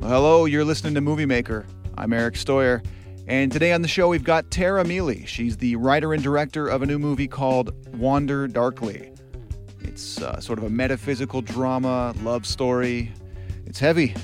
Well, 0.00 0.10
hello, 0.10 0.44
you're 0.44 0.64
listening 0.64 0.94
to 0.94 1.00
Movie 1.00 1.26
Maker. 1.26 1.66
I'm 1.96 2.12
Eric 2.12 2.36
Stoyer. 2.36 2.84
And 3.26 3.50
today 3.50 3.72
on 3.72 3.82
the 3.82 3.88
show, 3.88 4.08
we've 4.08 4.22
got 4.22 4.48
Tara 4.48 4.84
Miele. 4.84 5.26
She's 5.26 5.56
the 5.56 5.74
writer 5.74 6.14
and 6.14 6.22
director 6.22 6.68
of 6.68 6.82
a 6.82 6.86
new 6.86 7.00
movie 7.00 7.26
called 7.26 7.74
Wander 7.96 8.46
Darkly. 8.46 9.12
It's 9.80 10.22
uh, 10.22 10.38
sort 10.38 10.60
of 10.60 10.66
a 10.66 10.70
metaphysical 10.70 11.42
drama, 11.42 12.14
love 12.22 12.46
story. 12.46 13.12
It's 13.66 13.80
heavy. 13.80 14.14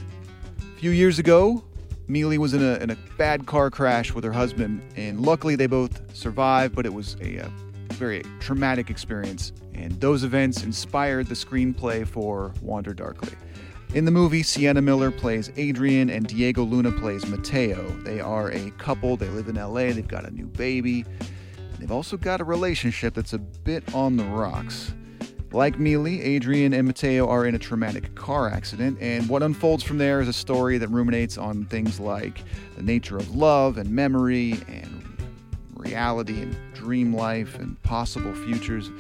A 0.61 0.79
few 0.79 0.93
years 0.93 1.19
ago, 1.19 1.65
Miele 2.07 2.39
was 2.39 2.55
in 2.55 2.63
a, 2.63 2.77
in 2.77 2.91
a 2.91 2.97
bad 3.19 3.45
car 3.45 3.69
crash 3.69 4.15
with 4.15 4.23
her 4.23 4.33
husband, 4.33 4.81
and 4.95 5.27
luckily 5.27 5.57
they 5.57 5.67
both 5.67 6.17
survived, 6.17 6.77
but 6.77 6.87
it 6.87 6.95
was 6.95 7.17
a, 7.21 7.39
a 7.39 7.53
very 7.95 8.23
traumatic 8.39 8.91
experience. 8.91 9.53
And 9.75 10.01
those 10.01 10.23
events 10.23 10.63
inspired 10.63 11.27
the 11.27 11.35
screenplay 11.35 12.07
for 12.07 12.55
Wander 12.63 12.95
Darkly. 12.95 13.33
In 13.95 14.05
the 14.05 14.11
movie, 14.11 14.43
Sienna 14.43 14.83
Miller 14.83 15.13
plays 15.13 15.53
Adrian 15.57 16.11
and 16.11 16.27
Diego 16.27 16.65
Luna 16.65 16.91
plays 16.91 17.25
Mateo. 17.27 17.81
They 18.03 18.19
are 18.19 18.51
a 18.51 18.73
couple, 18.73 19.17
they 19.17 19.29
live 19.29 19.47
in 19.47 19.55
LA, 19.55 19.93
they've 19.93 20.09
got 20.09 20.25
a 20.25 20.33
new 20.33 20.47
baby. 20.47 21.05
They've 21.79 21.93
also 21.93 22.17
got 22.17 22.41
a 22.41 22.45
relationship 22.45 23.15
that's 23.15 23.35
a 23.35 23.39
bit 23.39 23.95
on 23.95 24.17
the 24.17 24.25
rocks. 24.25 24.93
Like 25.53 25.79
Miele, 25.79 26.09
Adrian 26.09 26.75
and 26.75 26.89
Mateo 26.89 27.29
are 27.29 27.47
in 27.47 27.55
a 27.55 27.59
traumatic 27.59 28.17
car 28.17 28.51
accident, 28.51 28.99
and 29.01 29.29
what 29.29 29.45
unfolds 29.45 29.85
from 29.85 29.99
there 29.99 30.21
is 30.21 30.27
a 30.27 30.33
story 30.33 30.77
that 30.79 30.89
ruminates 30.89 31.39
on 31.39 31.65
things 31.67 32.01
like 32.01 32.43
the 32.75 32.83
nature 32.83 33.17
of 33.17 33.37
love 33.37 33.79
and 33.79 33.89
memory 33.89 34.55
and 34.67 35.05
reality 35.77 36.43
and 36.43 36.57
dream 36.75 37.15
life 37.15 37.55
and 37.61 37.81
possible 37.85 38.35
futures. 38.35 38.91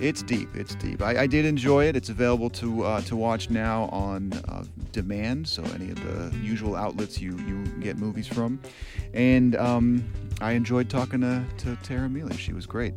It's 0.00 0.22
deep. 0.22 0.48
It's 0.54 0.74
deep. 0.74 1.00
I, 1.02 1.22
I 1.22 1.26
did 1.26 1.44
enjoy 1.44 1.84
it. 1.84 1.96
It's 1.96 2.08
available 2.08 2.50
to 2.50 2.84
uh, 2.84 3.00
to 3.02 3.16
watch 3.16 3.50
now 3.50 3.84
on 3.92 4.32
uh, 4.48 4.64
demand, 4.92 5.48
so 5.48 5.62
any 5.74 5.90
of 5.90 6.02
the 6.02 6.36
usual 6.38 6.74
outlets 6.76 7.20
you 7.20 7.36
you 7.38 7.64
get 7.80 7.98
movies 7.98 8.26
from. 8.26 8.60
And 9.14 9.54
um, 9.56 10.04
I 10.40 10.52
enjoyed 10.52 10.90
talking 10.90 11.20
to, 11.20 11.44
to 11.58 11.76
Tara 11.76 12.08
Miele. 12.08 12.30
She 12.30 12.52
was 12.52 12.66
great. 12.66 12.94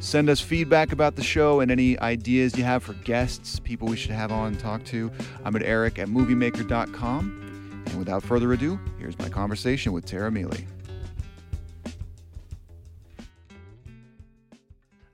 Send 0.00 0.28
us 0.28 0.40
feedback 0.40 0.92
about 0.92 1.16
the 1.16 1.22
show 1.22 1.60
and 1.60 1.70
any 1.70 1.98
ideas 2.00 2.56
you 2.56 2.64
have 2.64 2.82
for 2.82 2.94
guests, 2.94 3.60
people 3.60 3.88
we 3.88 3.96
should 3.96 4.10
have 4.10 4.32
on 4.32 4.48
and 4.48 4.58
talk 4.58 4.84
to. 4.86 5.10
I'm 5.44 5.54
at 5.56 5.62
eric 5.62 5.98
at 5.98 6.08
moviemaker.com. 6.08 7.84
And 7.86 7.98
without 7.98 8.22
further 8.22 8.52
ado, 8.52 8.80
here's 8.98 9.18
my 9.18 9.28
conversation 9.28 9.92
with 9.92 10.04
Tara 10.04 10.30
Miele. 10.30 10.50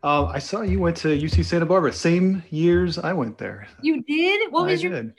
Uh, 0.02 0.26
I 0.26 0.40
saw 0.40 0.62
you 0.62 0.80
went 0.80 0.96
to 0.98 1.08
UC 1.08 1.44
Santa 1.44 1.66
Barbara, 1.66 1.92
same 1.92 2.42
years 2.50 2.98
I 2.98 3.12
went 3.12 3.38
there. 3.38 3.68
You 3.82 4.02
did? 4.02 4.50
What 4.50 4.66
was 4.66 4.80
I 4.80 4.82
your 4.82 4.92
did. 4.92 5.14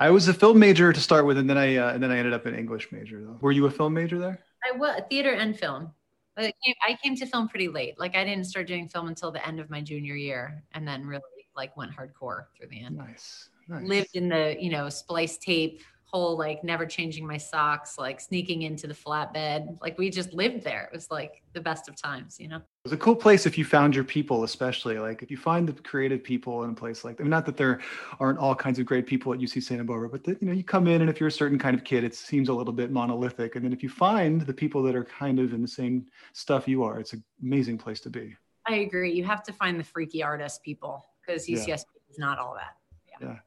I 0.00 0.10
was 0.10 0.28
a 0.28 0.34
film 0.34 0.58
major 0.58 0.92
to 0.92 1.00
start 1.00 1.26
with, 1.26 1.38
and 1.38 1.50
then 1.50 1.58
I 1.58 1.76
uh, 1.76 1.92
and 1.92 2.02
then 2.02 2.10
I 2.10 2.18
ended 2.18 2.32
up 2.32 2.46
an 2.46 2.54
English 2.54 2.90
major. 2.90 3.22
Though. 3.22 3.36
Were 3.40 3.52
you 3.52 3.66
a 3.66 3.70
film 3.70 3.94
major 3.94 4.18
there? 4.18 4.38
I 4.64 4.76
was 4.76 5.02
theater 5.10 5.32
and 5.32 5.58
film. 5.58 5.92
It 6.36 6.54
came, 6.64 6.74
I 6.86 6.96
came 7.02 7.16
to 7.16 7.26
film 7.26 7.48
pretty 7.48 7.68
late. 7.68 7.98
Like 7.98 8.16
I 8.16 8.24
didn't 8.24 8.44
start 8.44 8.66
doing 8.68 8.88
film 8.88 9.08
until 9.08 9.32
the 9.32 9.46
end 9.46 9.60
of 9.60 9.70
my 9.70 9.80
junior 9.80 10.14
year, 10.14 10.62
and 10.72 10.86
then 10.86 11.04
really 11.04 11.22
like 11.56 11.76
went 11.76 11.90
hardcore 11.90 12.44
through 12.56 12.68
the 12.70 12.82
end. 12.82 12.96
Nice. 12.96 13.50
nice. 13.68 13.86
Lived 13.86 14.14
in 14.14 14.28
the 14.28 14.56
you 14.58 14.70
know 14.70 14.88
splice 14.88 15.36
tape 15.36 15.82
hole, 16.10 16.38
like 16.38 16.64
never 16.64 16.86
changing 16.86 17.26
my 17.26 17.36
socks, 17.36 17.98
like 17.98 18.20
sneaking 18.20 18.62
into 18.62 18.86
the 18.86 18.94
flatbed. 18.94 19.78
Like 19.82 19.98
we 19.98 20.08
just 20.10 20.32
lived 20.32 20.64
there. 20.64 20.88
It 20.90 20.96
was 20.96 21.10
like 21.10 21.42
the 21.52 21.60
best 21.60 21.88
of 21.88 22.00
times, 22.00 22.40
you 22.40 22.48
know. 22.48 22.56
It 22.56 22.62
was 22.84 22.92
a 22.92 22.96
cool 22.96 23.14
place 23.14 23.44
if 23.44 23.58
you 23.58 23.64
found 23.64 23.94
your 23.94 24.04
people, 24.04 24.44
especially 24.44 24.98
like 24.98 25.22
if 25.22 25.30
you 25.30 25.36
find 25.36 25.68
the 25.68 25.74
creative 25.74 26.24
people 26.24 26.64
in 26.64 26.70
a 26.70 26.74
place 26.74 27.04
like. 27.04 27.20
I 27.20 27.24
mean, 27.24 27.30
not 27.30 27.44
that 27.46 27.58
there 27.58 27.80
aren't 28.20 28.38
all 28.38 28.54
kinds 28.54 28.78
of 28.78 28.86
great 28.86 29.06
people 29.06 29.32
at 29.34 29.38
UC 29.38 29.62
Santa 29.62 29.84
Barbara, 29.84 30.08
but 30.08 30.24
that 30.24 30.40
you 30.40 30.48
know 30.48 30.54
you 30.54 30.64
come 30.64 30.86
in 30.86 31.02
and 31.02 31.10
if 31.10 31.20
you're 31.20 31.28
a 31.28 31.32
certain 31.32 31.58
kind 31.58 31.76
of 31.76 31.84
kid, 31.84 32.04
it 32.04 32.14
seems 32.14 32.48
a 32.48 32.54
little 32.54 32.72
bit 32.72 32.90
monolithic. 32.90 33.56
And 33.56 33.64
then 33.64 33.72
if 33.74 33.82
you 33.82 33.90
find 33.90 34.40
the 34.40 34.54
people 34.54 34.82
that 34.84 34.96
are 34.96 35.04
kind 35.04 35.38
of 35.38 35.52
in 35.52 35.60
the 35.60 35.68
same 35.68 36.06
stuff 36.32 36.66
you 36.66 36.82
are, 36.84 36.98
it's 36.98 37.12
an 37.12 37.22
amazing 37.42 37.76
place 37.76 38.00
to 38.00 38.10
be. 38.10 38.34
I 38.66 38.76
agree. 38.76 39.12
You 39.12 39.24
have 39.24 39.42
to 39.44 39.52
find 39.52 39.78
the 39.78 39.84
freaky 39.84 40.22
artist 40.22 40.62
people 40.62 41.04
because 41.20 41.48
Yeah. 41.48 41.58
UCSB 41.58 41.84
is 42.08 42.18
not 42.18 42.38
all 42.38 42.54
that. 42.54 42.76
Yeah. 43.20 43.38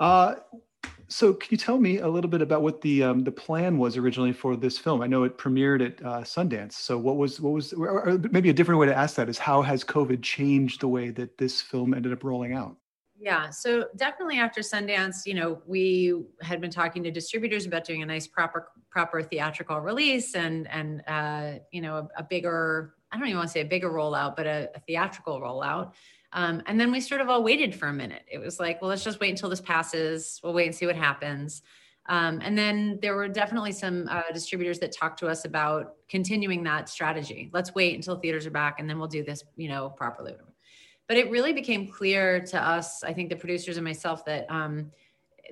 Uh, 0.00 0.34
so 1.12 1.34
can 1.34 1.48
you 1.50 1.56
tell 1.56 1.78
me 1.78 1.98
a 1.98 2.08
little 2.08 2.30
bit 2.30 2.40
about 2.40 2.62
what 2.62 2.80
the 2.80 3.02
um, 3.02 3.24
the 3.24 3.32
plan 3.32 3.78
was 3.78 3.96
originally 3.96 4.32
for 4.32 4.56
this 4.56 4.78
film? 4.78 5.02
I 5.02 5.06
know 5.06 5.24
it 5.24 5.36
premiered 5.36 5.84
at 5.84 6.04
uh, 6.04 6.20
Sundance. 6.22 6.72
So 6.72 6.96
what 6.96 7.16
was 7.16 7.40
what 7.40 7.52
was 7.52 7.72
or 7.72 8.18
maybe 8.30 8.48
a 8.48 8.52
different 8.52 8.80
way 8.80 8.86
to 8.86 8.96
ask 8.96 9.16
that 9.16 9.28
is 9.28 9.38
how 9.38 9.62
has 9.62 9.84
COVID 9.84 10.22
changed 10.22 10.80
the 10.80 10.88
way 10.88 11.10
that 11.10 11.38
this 11.38 11.60
film 11.60 11.92
ended 11.92 12.12
up 12.12 12.24
rolling 12.24 12.54
out? 12.54 12.76
Yeah, 13.18 13.50
so 13.50 13.86
definitely 13.94 14.38
after 14.38 14.62
Sundance, 14.62 15.26
you 15.26 15.34
know, 15.34 15.62
we 15.66 16.24
had 16.40 16.60
been 16.60 16.72
talking 16.72 17.04
to 17.04 17.10
distributors 17.10 17.66
about 17.66 17.84
doing 17.84 18.02
a 18.02 18.06
nice 18.06 18.26
proper 18.26 18.70
proper 18.90 19.22
theatrical 19.22 19.80
release 19.80 20.34
and 20.34 20.66
and 20.68 21.02
uh, 21.06 21.58
you 21.70 21.82
know 21.82 21.96
a, 21.96 22.20
a 22.20 22.22
bigger 22.22 22.94
I 23.12 23.18
don't 23.18 23.26
even 23.26 23.36
want 23.36 23.48
to 23.48 23.52
say 23.52 23.60
a 23.60 23.66
bigger 23.66 23.90
rollout, 23.90 24.36
but 24.36 24.46
a, 24.46 24.70
a 24.74 24.80
theatrical 24.80 25.40
rollout. 25.40 25.92
Um, 26.32 26.62
and 26.66 26.80
then 26.80 26.90
we 26.90 27.00
sort 27.00 27.20
of 27.20 27.28
all 27.28 27.42
waited 27.42 27.74
for 27.74 27.88
a 27.88 27.92
minute. 27.92 28.22
It 28.30 28.38
was 28.38 28.58
like, 28.58 28.80
well, 28.80 28.88
let's 28.88 29.04
just 29.04 29.20
wait 29.20 29.30
until 29.30 29.50
this 29.50 29.60
passes. 29.60 30.40
We'll 30.42 30.54
wait 30.54 30.66
and 30.66 30.74
see 30.74 30.86
what 30.86 30.96
happens. 30.96 31.62
Um, 32.06 32.40
and 32.42 32.56
then 32.56 32.98
there 33.00 33.14
were 33.14 33.28
definitely 33.28 33.72
some 33.72 34.08
uh, 34.10 34.22
distributors 34.32 34.78
that 34.80 34.92
talked 34.92 35.18
to 35.20 35.28
us 35.28 35.44
about 35.44 35.94
continuing 36.08 36.62
that 36.64 36.88
strategy. 36.88 37.50
Let's 37.52 37.74
wait 37.74 37.94
until 37.94 38.16
theaters 38.16 38.46
are 38.46 38.50
back, 38.50 38.80
and 38.80 38.88
then 38.88 38.98
we'll 38.98 39.08
do 39.08 39.22
this, 39.22 39.44
you 39.56 39.68
know, 39.68 39.90
properly 39.90 40.34
but 41.08 41.16
it 41.16 41.30
really 41.30 41.52
became 41.52 41.88
clear 41.88 42.40
to 42.40 42.58
us 42.58 43.04
i 43.04 43.12
think 43.12 43.28
the 43.28 43.36
producers 43.36 43.76
and 43.76 43.84
myself 43.84 44.24
that 44.24 44.46
um, 44.50 44.90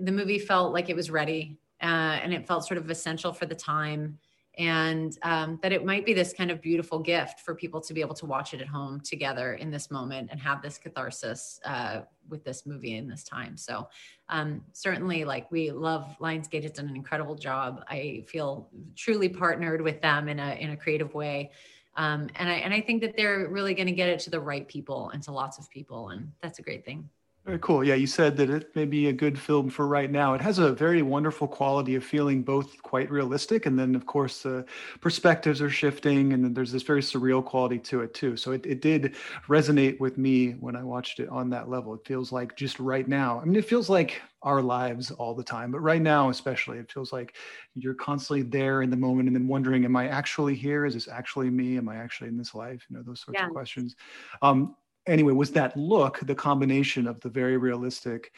the 0.00 0.12
movie 0.12 0.38
felt 0.38 0.72
like 0.72 0.88
it 0.88 0.96
was 0.96 1.10
ready 1.10 1.58
uh, 1.82 2.18
and 2.22 2.32
it 2.32 2.46
felt 2.46 2.66
sort 2.66 2.78
of 2.78 2.88
essential 2.90 3.32
for 3.32 3.46
the 3.46 3.54
time 3.54 4.18
and 4.60 5.16
um, 5.22 5.58
that 5.62 5.72
it 5.72 5.86
might 5.86 6.04
be 6.04 6.12
this 6.12 6.34
kind 6.34 6.50
of 6.50 6.60
beautiful 6.60 6.98
gift 6.98 7.40
for 7.40 7.54
people 7.54 7.80
to 7.80 7.94
be 7.94 8.02
able 8.02 8.14
to 8.14 8.26
watch 8.26 8.52
it 8.52 8.60
at 8.60 8.68
home 8.68 9.00
together 9.00 9.54
in 9.54 9.70
this 9.70 9.90
moment 9.90 10.28
and 10.30 10.38
have 10.38 10.60
this 10.60 10.76
catharsis 10.76 11.58
uh, 11.64 12.02
with 12.28 12.44
this 12.44 12.66
movie 12.66 12.96
in 12.96 13.08
this 13.08 13.24
time. 13.24 13.56
So 13.56 13.88
um, 14.28 14.60
certainly 14.72 15.24
like 15.24 15.50
we 15.50 15.70
love 15.70 16.14
lionsgate. 16.20 16.62
Has 16.64 16.72
done 16.72 16.90
an 16.90 16.94
incredible 16.94 17.34
job. 17.34 17.82
I 17.88 18.22
feel 18.28 18.68
truly 18.94 19.30
partnered 19.30 19.80
with 19.80 20.02
them 20.02 20.28
in 20.28 20.38
a 20.38 20.52
in 20.60 20.70
a 20.72 20.76
creative 20.76 21.14
way. 21.14 21.52
Um, 21.96 22.28
and 22.34 22.46
I 22.46 22.56
and 22.56 22.74
I 22.74 22.82
think 22.82 23.00
that 23.00 23.16
they're 23.16 23.48
really 23.48 23.72
going 23.72 23.86
to 23.86 23.94
get 23.94 24.10
it 24.10 24.20
to 24.20 24.30
the 24.30 24.40
right 24.40 24.68
people 24.68 25.08
and 25.08 25.22
to 25.22 25.32
lots 25.32 25.56
of 25.56 25.70
people, 25.70 26.10
and 26.10 26.32
that's 26.42 26.58
a 26.58 26.62
great 26.62 26.84
thing. 26.84 27.08
Very 27.46 27.58
cool. 27.60 27.82
Yeah, 27.82 27.94
you 27.94 28.06
said 28.06 28.36
that 28.36 28.50
it 28.50 28.76
may 28.76 28.84
be 28.84 29.08
a 29.08 29.14
good 29.14 29.38
film 29.38 29.70
for 29.70 29.86
right 29.88 30.10
now. 30.10 30.34
It 30.34 30.42
has 30.42 30.58
a 30.58 30.72
very 30.74 31.00
wonderful 31.00 31.48
quality 31.48 31.94
of 31.94 32.04
feeling 32.04 32.42
both 32.42 32.82
quite 32.82 33.10
realistic, 33.10 33.64
and 33.64 33.78
then 33.78 33.94
of 33.94 34.04
course 34.04 34.44
uh, 34.44 34.62
perspectives 35.00 35.62
are 35.62 35.70
shifting, 35.70 36.34
and 36.34 36.44
then 36.44 36.52
there's 36.52 36.70
this 36.70 36.82
very 36.82 37.00
surreal 37.00 37.42
quality 37.42 37.78
to 37.78 38.02
it 38.02 38.12
too. 38.12 38.36
So 38.36 38.52
it, 38.52 38.66
it 38.66 38.82
did 38.82 39.14
resonate 39.48 39.98
with 40.00 40.18
me 40.18 40.50
when 40.52 40.76
I 40.76 40.82
watched 40.84 41.18
it 41.18 41.30
on 41.30 41.48
that 41.50 41.70
level. 41.70 41.94
It 41.94 42.06
feels 42.06 42.30
like 42.30 42.56
just 42.56 42.78
right 42.78 43.08
now. 43.08 43.40
I 43.40 43.46
mean, 43.46 43.56
it 43.56 43.64
feels 43.64 43.88
like 43.88 44.20
our 44.42 44.60
lives 44.60 45.10
all 45.10 45.34
the 45.34 45.42
time, 45.44 45.70
but 45.70 45.80
right 45.80 46.02
now 46.02 46.28
especially, 46.28 46.76
it 46.78 46.92
feels 46.92 47.10
like 47.10 47.36
you're 47.74 47.94
constantly 47.94 48.42
there 48.42 48.82
in 48.82 48.90
the 48.90 48.96
moment, 48.98 49.28
and 49.30 49.34
then 49.36 49.48
wondering, 49.48 49.86
"Am 49.86 49.96
I 49.96 50.08
actually 50.08 50.56
here? 50.56 50.84
Is 50.84 50.92
this 50.92 51.08
actually 51.08 51.48
me? 51.48 51.78
Am 51.78 51.88
I 51.88 51.96
actually 51.96 52.28
in 52.28 52.36
this 52.36 52.54
life?" 52.54 52.84
You 52.90 52.96
know, 52.96 53.02
those 53.02 53.22
sorts 53.22 53.40
Yeah. 53.40 53.46
of 53.46 53.48
questions. 53.48 53.96
Um, 54.42 54.76
anyway, 55.10 55.32
was 55.32 55.52
that 55.52 55.76
look 55.76 56.20
the 56.20 56.34
combination 56.34 57.06
of 57.06 57.20
the 57.20 57.28
very 57.28 57.56
realistic 57.56 58.32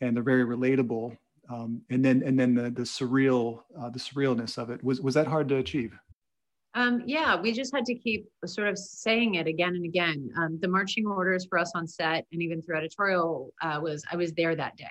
and 0.00 0.16
the 0.16 0.22
very 0.22 0.44
relatable, 0.44 1.16
um, 1.50 1.82
and 1.90 2.04
then 2.04 2.22
and 2.24 2.38
then 2.38 2.54
the 2.54 2.70
the 2.70 2.82
surreal 2.82 3.62
uh, 3.80 3.90
the 3.90 3.98
surrealness 3.98 4.58
of 4.58 4.70
it 4.70 4.82
was 4.84 5.00
was 5.00 5.14
that 5.14 5.26
hard 5.26 5.48
to 5.48 5.56
achieve? 5.56 5.98
Um, 6.74 7.02
yeah, 7.06 7.40
we 7.40 7.52
just 7.52 7.74
had 7.74 7.84
to 7.86 7.94
keep 7.94 8.28
sort 8.44 8.68
of 8.68 8.78
saying 8.78 9.36
it 9.36 9.46
again 9.46 9.74
and 9.74 9.84
again. 9.84 10.30
Um, 10.36 10.58
the 10.60 10.68
marching 10.68 11.06
orders 11.06 11.46
for 11.48 11.58
us 11.58 11.72
on 11.74 11.86
set 11.86 12.26
and 12.30 12.42
even 12.42 12.62
through 12.62 12.76
editorial 12.76 13.52
uh, 13.62 13.80
was 13.82 14.04
I 14.12 14.16
was 14.16 14.32
there 14.32 14.54
that 14.54 14.76
day. 14.76 14.86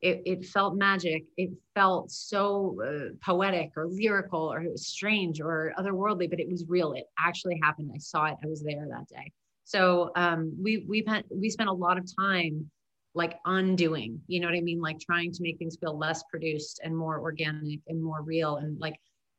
It, 0.00 0.22
it 0.26 0.44
felt 0.44 0.74
magic. 0.74 1.24
It 1.36 1.50
felt 1.76 2.10
so 2.10 2.76
uh, 2.84 3.14
poetic 3.24 3.70
or 3.76 3.86
lyrical 3.86 4.52
or 4.52 4.62
it 4.62 4.72
was 4.72 4.88
strange 4.88 5.40
or 5.40 5.72
otherworldly, 5.78 6.28
but 6.28 6.40
it 6.40 6.50
was 6.50 6.66
real. 6.68 6.92
It 6.92 7.04
actually 7.18 7.58
happened. 7.62 7.92
I 7.94 7.98
saw 7.98 8.26
it. 8.26 8.36
I 8.42 8.48
was 8.48 8.62
there 8.64 8.86
that 8.90 9.06
day. 9.08 9.32
So 9.64 10.10
um, 10.16 10.52
we 10.60 10.84
we 10.88 11.02
spent 11.02 11.26
we 11.30 11.50
spent 11.50 11.70
a 11.70 11.72
lot 11.72 11.98
of 11.98 12.04
time 12.18 12.70
like 13.14 13.38
undoing. 13.44 14.20
You 14.26 14.40
know 14.40 14.48
what 14.48 14.56
I 14.56 14.60
mean? 14.60 14.80
Like 14.80 14.98
trying 15.00 15.32
to 15.32 15.42
make 15.42 15.58
things 15.58 15.76
feel 15.80 15.96
less 15.96 16.22
produced 16.30 16.80
and 16.82 16.96
more 16.96 17.20
organic 17.20 17.80
and 17.88 18.02
more 18.02 18.22
real 18.22 18.56
and 18.56 18.78
like 18.80 18.96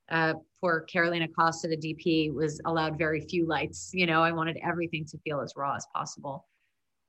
uh, 0.10 0.34
poor 0.62 0.82
Carolina 0.82 1.28
Costa, 1.28 1.68
the 1.68 1.78
DP, 1.78 2.34
was 2.34 2.60
allowed 2.66 2.98
very 2.98 3.22
few 3.22 3.48
lights. 3.48 3.92
You 3.94 4.06
know, 4.06 4.22
I 4.22 4.32
wanted 4.32 4.58
everything 4.64 5.06
to 5.06 5.18
feel 5.20 5.40
as 5.40 5.54
raw 5.56 5.76
as 5.76 5.88
possible. 5.94 6.46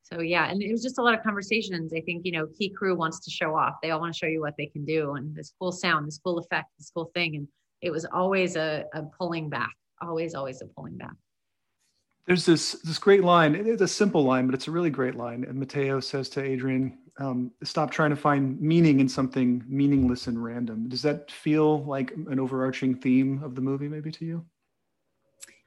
So 0.02 0.20
yeah, 0.20 0.50
and 0.50 0.62
it 0.62 0.70
was 0.70 0.82
just 0.82 0.98
a 0.98 1.02
lot 1.02 1.14
of 1.14 1.22
conversations. 1.22 1.92
I 1.94 2.00
think 2.00 2.24
you 2.24 2.32
know, 2.32 2.46
key 2.46 2.68
crew 2.68 2.94
wants 2.94 3.20
to 3.20 3.30
show 3.30 3.56
off. 3.56 3.74
They 3.82 3.90
all 3.90 4.00
want 4.00 4.14
to 4.14 4.18
show 4.18 4.26
you 4.26 4.40
what 4.40 4.54
they 4.56 4.66
can 4.66 4.84
do, 4.84 5.14
and 5.14 5.34
this 5.34 5.52
cool 5.58 5.72
sound, 5.72 6.06
this 6.06 6.18
cool 6.18 6.38
effect, 6.38 6.68
this 6.78 6.90
cool 6.94 7.10
thing. 7.14 7.36
And 7.36 7.48
it 7.80 7.90
was 7.90 8.04
always 8.04 8.56
a, 8.56 8.84
a 8.94 9.02
pulling 9.02 9.48
back. 9.48 9.72
Always, 10.00 10.34
always 10.34 10.60
a 10.62 10.66
pulling 10.66 10.96
back. 10.96 11.14
There's 12.26 12.46
this 12.46 12.72
this 12.82 12.98
great 12.98 13.22
line. 13.22 13.54
It's 13.54 13.82
a 13.82 13.88
simple 13.88 14.24
line, 14.24 14.46
but 14.46 14.54
it's 14.54 14.68
a 14.68 14.70
really 14.70 14.90
great 14.90 15.14
line. 15.14 15.44
And 15.44 15.58
Mateo 15.58 16.00
says 16.00 16.28
to 16.30 16.42
Adrian, 16.42 16.98
um, 17.18 17.52
stop 17.62 17.90
trying 17.90 18.10
to 18.10 18.16
find 18.16 18.60
meaning 18.60 19.00
in 19.00 19.08
something 19.08 19.62
meaningless 19.68 20.26
and 20.26 20.42
random. 20.42 20.88
Does 20.88 21.02
that 21.02 21.30
feel 21.30 21.84
like 21.84 22.12
an 22.12 22.40
overarching 22.40 22.94
theme 22.94 23.42
of 23.42 23.54
the 23.54 23.60
movie, 23.60 23.88
maybe 23.88 24.10
to 24.12 24.24
you? 24.24 24.44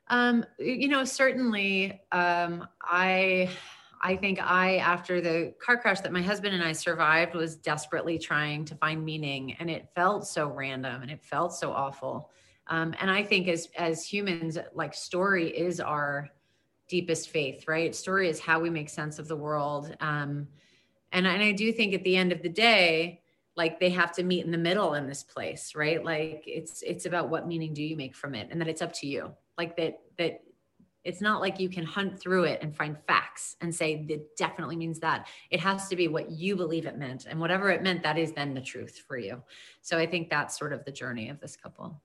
Um, 0.10 0.46
you 0.58 0.88
know, 0.88 1.04
certainly. 1.04 2.02
Um, 2.12 2.68
I 2.82 3.50
I 4.02 4.16
think 4.16 4.40
I, 4.42 4.78
after 4.78 5.22
the 5.22 5.54
car 5.64 5.78
crash 5.78 6.02
that 6.02 6.12
my 6.12 6.22
husband 6.22 6.54
and 6.54 6.64
I 6.64 6.72
survived, 6.72 7.34
was 7.34 7.56
desperately 7.56 8.18
trying 8.18 8.66
to 8.66 8.76
find 8.76 9.04
meaning, 9.04 9.54
and 9.60 9.70
it 9.70 9.90
felt 9.96 10.28
so 10.28 10.48
random 10.48 11.02
and 11.02 11.12
it 11.12 11.24
felt 11.24 11.54
so 11.54 11.72
awful. 11.72 12.32
Um, 12.68 12.94
and 13.00 13.10
I 13.10 13.24
think 13.24 13.48
as 13.48 13.70
as 13.78 14.06
humans, 14.06 14.58
like 14.74 14.94
story 14.94 15.48
is 15.50 15.80
our 15.80 16.30
deepest 16.88 17.30
faith, 17.30 17.68
right? 17.68 17.96
Story 17.96 18.30
is 18.30 18.40
how 18.40 18.60
we 18.60 18.70
make 18.70 18.90
sense 18.90 19.20
of 19.20 19.28
the 19.28 19.36
world. 19.36 19.96
Um, 20.00 20.48
and, 21.12 21.28
and 21.28 21.42
I 21.42 21.52
do 21.52 21.72
think 21.72 21.94
at 21.94 22.04
the 22.04 22.16
end 22.16 22.32
of 22.32 22.42
the 22.42 22.50
day, 22.50 23.22
like 23.56 23.80
they 23.80 23.90
have 23.90 24.12
to 24.14 24.24
meet 24.24 24.46
in 24.46 24.52
the 24.52 24.58
middle 24.58 24.94
in 24.94 25.08
this 25.08 25.24
place, 25.24 25.74
right? 25.76 26.04
Like 26.04 26.44
it's 26.46 26.84
it's 26.84 27.06
about 27.06 27.30
what 27.30 27.48
meaning 27.48 27.74
do 27.74 27.84
you 27.84 27.98
make 27.98 28.16
from 28.16 28.36
it, 28.36 28.50
and 28.52 28.62
that 28.62 28.68
it's 28.68 28.82
up 28.82 28.94
to 28.94 29.08
you. 29.08 29.32
Like 29.58 29.76
that 29.78 30.00
that 30.18 30.44
it's 31.04 31.22
not 31.22 31.42
like 31.42 31.60
you 31.60 31.70
can 31.70 31.86
hunt 31.86 32.20
through 32.20 32.44
it 32.44 32.60
and 32.62 32.76
find 32.76 32.98
facts 33.08 33.56
and 33.62 33.74
say 33.74 34.06
that 34.06 34.36
definitely 34.36 34.76
means 34.76 35.00
that. 35.00 35.28
It 35.50 35.60
has 35.62 35.88
to 35.88 35.96
be 35.96 36.08
what 36.08 36.30
you 36.30 36.56
believe 36.56 36.86
it 36.86 36.98
meant, 36.98 37.26
and 37.26 37.40
whatever 37.40 37.72
it 37.72 37.82
meant, 37.82 38.04
that 38.04 38.18
is 38.18 38.32
then 38.34 38.54
the 38.54 38.62
truth 38.62 39.04
for 39.08 39.18
you. 39.18 39.42
So 39.82 39.98
I 39.98 40.06
think 40.06 40.30
that's 40.30 40.58
sort 40.58 40.72
of 40.72 40.86
the 40.86 40.92
journey 40.92 41.30
of 41.30 41.40
this 41.40 41.56
couple. 41.56 42.00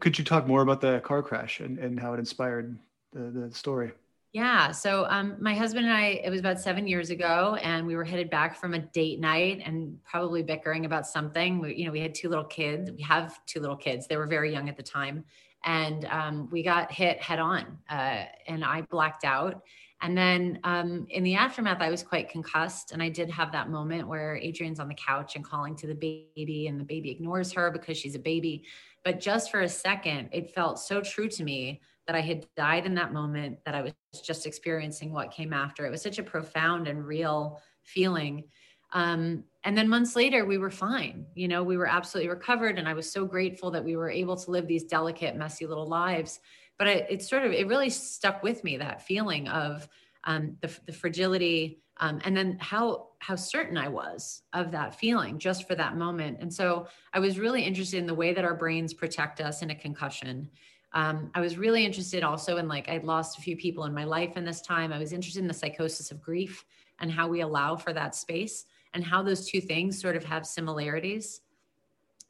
Could 0.00 0.18
you 0.18 0.24
talk 0.24 0.46
more 0.46 0.62
about 0.62 0.80
the 0.80 1.00
car 1.00 1.22
crash 1.22 1.60
and, 1.60 1.78
and 1.78 1.98
how 1.98 2.12
it 2.12 2.18
inspired 2.18 2.78
the, 3.12 3.30
the 3.30 3.54
story? 3.54 3.92
Yeah. 4.36 4.70
So 4.70 5.06
um, 5.08 5.38
my 5.40 5.54
husband 5.54 5.86
and 5.86 5.94
I, 5.94 6.20
it 6.22 6.28
was 6.28 6.40
about 6.40 6.60
seven 6.60 6.86
years 6.86 7.08
ago, 7.08 7.56
and 7.62 7.86
we 7.86 7.96
were 7.96 8.04
headed 8.04 8.28
back 8.28 8.54
from 8.54 8.74
a 8.74 8.78
date 8.80 9.18
night 9.18 9.62
and 9.64 9.96
probably 10.04 10.42
bickering 10.42 10.84
about 10.84 11.06
something. 11.06 11.58
We, 11.58 11.74
you 11.74 11.86
know, 11.86 11.90
we 11.90 12.00
had 12.00 12.14
two 12.14 12.28
little 12.28 12.44
kids. 12.44 12.90
We 12.90 13.00
have 13.00 13.42
two 13.46 13.60
little 13.60 13.78
kids. 13.78 14.06
They 14.06 14.18
were 14.18 14.26
very 14.26 14.52
young 14.52 14.68
at 14.68 14.76
the 14.76 14.82
time, 14.82 15.24
and 15.64 16.04
um, 16.10 16.50
we 16.50 16.62
got 16.62 16.92
hit 16.92 17.18
head 17.22 17.38
on, 17.38 17.78
uh, 17.88 18.24
and 18.46 18.62
I 18.62 18.82
blacked 18.82 19.24
out. 19.24 19.62
And 20.02 20.14
then 20.14 20.60
um, 20.64 21.06
in 21.08 21.22
the 21.22 21.36
aftermath, 21.36 21.80
I 21.80 21.88
was 21.88 22.02
quite 22.02 22.28
concussed, 22.28 22.92
and 22.92 23.02
I 23.02 23.08
did 23.08 23.30
have 23.30 23.52
that 23.52 23.70
moment 23.70 24.06
where 24.06 24.36
Adrian's 24.36 24.80
on 24.80 24.88
the 24.88 24.94
couch 24.96 25.36
and 25.36 25.42
calling 25.42 25.74
to 25.76 25.86
the 25.86 25.94
baby, 25.94 26.66
and 26.66 26.78
the 26.78 26.84
baby 26.84 27.10
ignores 27.10 27.52
her 27.52 27.70
because 27.70 27.96
she's 27.96 28.16
a 28.16 28.18
baby. 28.18 28.64
But 29.02 29.18
just 29.18 29.50
for 29.50 29.62
a 29.62 29.68
second, 29.68 30.28
it 30.30 30.50
felt 30.50 30.78
so 30.78 31.00
true 31.00 31.30
to 31.30 31.42
me 31.42 31.80
that 32.06 32.16
I 32.16 32.20
had 32.20 32.46
died 32.56 32.86
in 32.86 32.94
that 32.94 33.12
moment, 33.12 33.58
that 33.64 33.74
I 33.74 33.82
was 33.82 33.92
just 34.24 34.46
experiencing 34.46 35.12
what 35.12 35.32
came 35.32 35.52
after. 35.52 35.86
It 35.86 35.90
was 35.90 36.02
such 36.02 36.18
a 36.18 36.22
profound 36.22 36.88
and 36.88 37.06
real 37.06 37.60
feeling. 37.82 38.44
Um, 38.92 39.44
and 39.64 39.76
then 39.76 39.88
months 39.88 40.14
later, 40.14 40.44
we 40.44 40.58
were 40.58 40.70
fine. 40.70 41.26
You 41.34 41.48
know, 41.48 41.62
we 41.62 41.76
were 41.76 41.88
absolutely 41.88 42.30
recovered. 42.30 42.78
And 42.78 42.88
I 42.88 42.94
was 42.94 43.10
so 43.10 43.24
grateful 43.24 43.70
that 43.72 43.84
we 43.84 43.96
were 43.96 44.10
able 44.10 44.36
to 44.36 44.50
live 44.50 44.68
these 44.68 44.84
delicate, 44.84 45.36
messy 45.36 45.66
little 45.66 45.88
lives. 45.88 46.40
But 46.78 46.88
it, 46.88 47.06
it 47.10 47.22
sort 47.22 47.44
of, 47.44 47.52
it 47.52 47.66
really 47.66 47.90
stuck 47.90 48.42
with 48.42 48.62
me 48.62 48.76
that 48.76 49.02
feeling 49.02 49.48
of 49.48 49.88
um, 50.24 50.56
the, 50.60 50.70
the 50.86 50.92
fragility 50.92 51.80
um, 51.98 52.20
and 52.24 52.36
then 52.36 52.58
how 52.60 53.08
how 53.20 53.36
certain 53.36 53.78
I 53.78 53.88
was 53.88 54.42
of 54.52 54.70
that 54.72 54.94
feeling 54.94 55.38
just 55.38 55.66
for 55.66 55.74
that 55.74 55.96
moment. 55.96 56.38
And 56.40 56.52
so 56.52 56.88
I 57.12 57.18
was 57.18 57.38
really 57.38 57.62
interested 57.62 57.98
in 57.98 58.06
the 58.06 58.14
way 58.14 58.34
that 58.34 58.44
our 58.44 58.54
brains 58.54 58.92
protect 58.92 59.40
us 59.40 59.62
in 59.62 59.70
a 59.70 59.74
concussion 59.74 60.50
um, 60.96 61.30
I 61.34 61.40
was 61.40 61.58
really 61.58 61.84
interested 61.84 62.24
also 62.24 62.56
in 62.56 62.68
like 62.68 62.88
I'd 62.88 63.04
lost 63.04 63.36
a 63.36 63.42
few 63.42 63.54
people 63.54 63.84
in 63.84 63.92
my 63.92 64.04
life 64.04 64.38
in 64.38 64.46
this 64.46 64.62
time. 64.62 64.94
I 64.94 64.98
was 64.98 65.12
interested 65.12 65.40
in 65.40 65.46
the 65.46 65.52
psychosis 65.52 66.10
of 66.10 66.22
grief 66.22 66.64
and 67.00 67.12
how 67.12 67.28
we 67.28 67.42
allow 67.42 67.76
for 67.76 67.92
that 67.92 68.14
space 68.14 68.64
and 68.94 69.04
how 69.04 69.22
those 69.22 69.46
two 69.46 69.60
things 69.60 70.00
sort 70.00 70.16
of 70.16 70.24
have 70.24 70.46
similarities. 70.46 71.42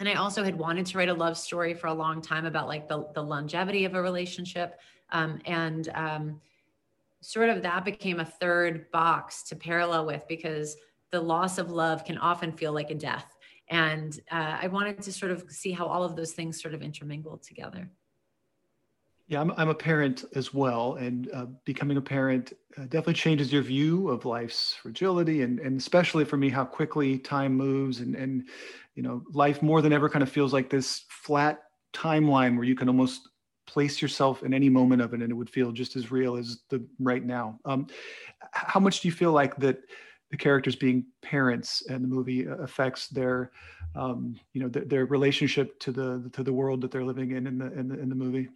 And 0.01 0.09
I 0.09 0.15
also 0.15 0.43
had 0.43 0.59
wanted 0.59 0.85
to 0.87 0.99
write 0.99 1.09
a 1.09 1.15
love 1.15 1.39
story 1.39 1.75
for 1.75 1.87
a 1.87 1.95
long 1.95 2.21
time 2.21 2.45
about 2.45 2.67
like 2.67 2.89
the, 2.89 3.07
the 3.15 3.23
longevity 3.23 3.85
of 3.85 3.95
a 3.95 4.03
relationship. 4.03 4.81
Um, 5.11 5.39
and 5.45 5.89
um, 5.95 6.41
sort 7.21 7.51
of 7.51 7.63
that 7.63 7.85
became 7.85 8.19
a 8.19 8.25
third 8.25 8.91
box 8.91 9.45
to 9.45 9.55
parallel 9.55 10.07
with 10.07 10.27
because 10.27 10.77
the 11.13 11.21
loss 11.21 11.59
of 11.59 11.71
love 11.71 12.05
can 12.05 12.19
often 12.19 12.51
feel 12.51 12.73
like 12.73 12.91
a 12.91 12.97
death. 12.97 13.37
And 13.69 14.19
uh, 14.33 14.59
I 14.61 14.67
wanted 14.67 15.03
to 15.03 15.13
sort 15.13 15.31
of 15.31 15.45
see 15.49 15.71
how 15.71 15.87
all 15.87 16.03
of 16.03 16.17
those 16.17 16.33
things 16.33 16.61
sort 16.61 16.75
of 16.75 16.83
intermingled 16.83 17.45
together. 17.45 17.89
Yeah, 19.29 19.41
I'm, 19.41 19.51
I'm 19.57 19.69
a 19.69 19.75
parent 19.75 20.25
as 20.37 20.55
well, 20.55 20.95
and 20.95 21.29
uh, 21.35 21.47
becoming 21.65 21.97
a 21.97 22.03
parent 22.03 22.53
uh, 22.79 22.83
definitely 22.83 23.15
changes 23.15 23.53
your 23.53 23.63
view 23.63 24.09
of 24.09 24.25
life's 24.25 24.75
fragility, 24.75 25.43
and 25.43 25.59
and 25.59 25.81
especially 25.81 26.25
for 26.25 26.37
me, 26.37 26.49
how 26.49 26.65
quickly 26.65 27.19
time 27.19 27.55
moves, 27.57 27.99
and 27.99 28.15
and 28.15 28.49
you 28.95 29.03
know, 29.03 29.25
life 29.33 29.63
more 29.63 29.83
than 29.83 29.93
ever 29.93 30.09
kind 30.09 30.23
of 30.23 30.31
feels 30.31 30.53
like 30.53 30.71
this 30.71 31.05
flat 31.09 31.65
timeline 31.93 32.55
where 32.55 32.65
you 32.65 32.77
can 32.77 32.89
almost 32.89 33.29
place 33.67 34.01
yourself 34.01 34.45
in 34.45 34.55
any 34.55 34.69
moment 34.69 35.03
of 35.03 35.13
it, 35.13 35.21
and 35.21 35.33
it 35.33 35.35
would 35.35 35.51
feel 35.51 35.73
just 35.73 35.97
as 35.97 36.13
real 36.13 36.37
as 36.37 36.61
the 36.69 36.81
right 37.01 37.25
now. 37.25 37.59
Um, 37.65 37.89
how 38.53 38.79
much 38.79 39.01
do 39.01 39.09
you 39.09 39.13
feel 39.13 39.33
like 39.33 39.57
that? 39.57 39.81
the 40.33 40.37
characters 40.37 40.75
being 40.75 41.07
parents 41.23 41.85
and 41.89 42.03
the 42.03 42.09
movie 42.09 42.49
uh, 42.49 42.57
affects 42.57 43.07
their 43.07 43.53
um, 43.95 44.37
you 44.55 44.61
know 44.61 44.69
their, 44.69 44.85
their, 44.85 45.07
relationship 45.07 45.79
to 45.79 45.93
the 45.93 46.29
to 46.33 46.43
the 46.43 46.53
world 46.53 46.81
that 46.81 46.91
they're 46.91 47.05
living 47.05 47.31
in 47.31 47.47
in 47.47 47.59
the 47.59 47.73
in 47.79 47.87
the, 47.87 47.99
in 48.01 48.09
the 48.09 48.15
movie 48.17 48.49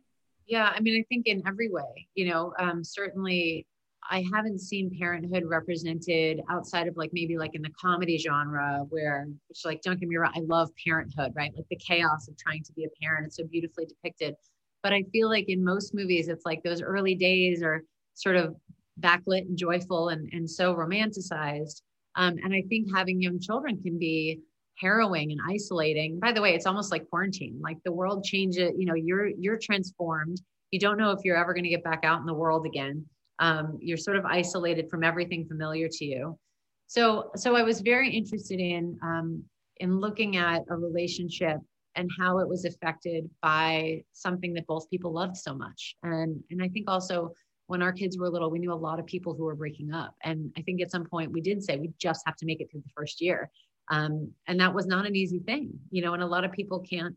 yeah, 0.51 0.73
I 0.75 0.81
mean, 0.81 1.01
I 1.01 1.05
think 1.09 1.29
in 1.29 1.43
every 1.47 1.69
way, 1.71 2.09
you 2.17 2.29
know, 2.29 2.53
um, 2.59 2.83
certainly 2.83 3.67
I 4.11 4.25
haven't 4.35 4.61
seen 4.61 4.91
parenthood 4.99 5.45
represented 5.47 6.41
outside 6.51 6.89
of 6.89 6.97
like 6.97 7.11
maybe 7.13 7.39
like 7.39 7.53
in 7.55 7.63
the 7.63 7.71
comedy 7.81 8.19
genre 8.19 8.85
where 8.89 9.29
it's 9.49 9.65
like, 9.65 9.81
don't 9.83 10.01
get 10.01 10.09
me 10.09 10.17
wrong, 10.17 10.33
I 10.35 10.41
love 10.41 10.71
parenthood, 10.85 11.33
right? 11.37 11.53
Like 11.55 11.67
the 11.71 11.77
chaos 11.77 12.27
of 12.27 12.37
trying 12.37 12.65
to 12.65 12.73
be 12.73 12.85
a 12.85 12.89
parent. 13.01 13.29
It's 13.29 13.37
so 13.37 13.45
beautifully 13.45 13.87
depicted. 13.87 14.35
But 14.83 14.93
I 14.93 15.05
feel 15.13 15.29
like 15.29 15.45
in 15.49 15.63
most 15.63 15.95
movies, 15.95 16.27
it's 16.27 16.45
like 16.45 16.65
those 16.65 16.83
early 16.83 17.15
days 17.15 17.63
are 17.63 17.83
sort 18.15 18.35
of 18.35 18.57
backlit 18.99 19.43
and 19.43 19.57
joyful 19.57 20.09
and, 20.09 20.29
and 20.33 20.51
so 20.51 20.75
romanticized. 20.75 21.83
Um, 22.17 22.39
and 22.43 22.53
I 22.53 22.65
think 22.69 22.89
having 22.93 23.23
young 23.23 23.39
children 23.39 23.81
can 23.81 24.01
be 24.01 24.41
harrowing 24.81 25.33
and 25.33 25.41
isolating. 25.49 26.19
By 26.19 26.33
the 26.33 26.41
way, 26.41 26.55
it's 26.55 26.67
almost 26.67 26.91
like 26.91 27.09
quarantine. 27.09 27.59
Like 27.61 27.79
the 27.85 27.93
world 27.93 28.25
changes, 28.25 28.73
you 28.77 28.87
know, 28.87 28.95
you're 28.95 29.27
you're 29.27 29.59
transformed. 29.59 30.41
You 30.71 30.79
don't 30.79 30.97
know 30.97 31.11
if 31.11 31.21
you're 31.25 31.37
ever 31.37 31.53
going 31.53 31.65
to 31.65 31.71
get 31.71 31.85
back 31.85 32.05
out 32.05 32.21
in 32.21 32.27
the 32.27 32.35
world 32.35 32.67
again. 32.67 33.05
Um, 33.39 33.79
you're 33.81 33.97
sort 33.97 34.17
of 34.17 34.25
isolated 34.25 34.89
from 34.91 35.03
everything 35.03 35.47
familiar 35.47 35.89
to 35.89 36.05
you. 36.05 36.39
So 36.87 37.31
so 37.37 37.57
I 37.57 37.63
was 37.63 37.81
very 37.81 38.11
interested 38.11 38.61
in 38.61 38.99
um, 39.03 39.45
in 39.79 39.99
looking 39.99 40.37
at 40.37 40.63
a 40.69 40.77
relationship 40.77 41.59
and 41.97 42.09
how 42.19 42.39
it 42.39 42.49
was 42.49 42.65
affected 42.65 43.29
by 43.43 44.03
something 44.13 44.55
that 44.55 44.67
both 44.67 44.89
people 44.91 45.13
loved 45.13 45.37
so 45.37 45.55
much. 45.55 45.97
And 46.03 46.43
and 46.51 46.63
I 46.63 46.69
think 46.69 46.89
also 46.89 47.33
when 47.67 47.83
our 47.83 47.93
kids 47.93 48.19
were 48.19 48.29
little, 48.29 48.51
we 48.51 48.59
knew 48.59 48.73
a 48.73 48.75
lot 48.75 48.99
of 48.99 49.07
people 49.07 49.33
who 49.33 49.45
were 49.45 49.55
breaking 49.55 49.93
up. 49.93 50.17
And 50.25 50.51
I 50.59 50.63
think 50.63 50.81
at 50.81 50.91
some 50.91 51.05
point 51.05 51.31
we 51.31 51.41
did 51.41 51.63
say 51.63 51.77
we 51.77 51.93
just 52.01 52.23
have 52.27 52.35
to 52.37 52.45
make 52.45 52.61
it 52.61 52.69
through 52.69 52.81
the 52.81 52.91
first 52.97 53.21
year 53.21 53.49
um, 53.91 54.33
and 54.47 54.61
that 54.61 54.73
was 54.73 54.87
not 54.87 55.05
an 55.05 55.15
easy 55.15 55.41
thing 55.41 55.71
you 55.91 56.01
know 56.01 56.15
and 56.15 56.23
a 56.23 56.27
lot 56.27 56.45
of 56.45 56.53
people 56.53 56.81
can't 56.81 57.15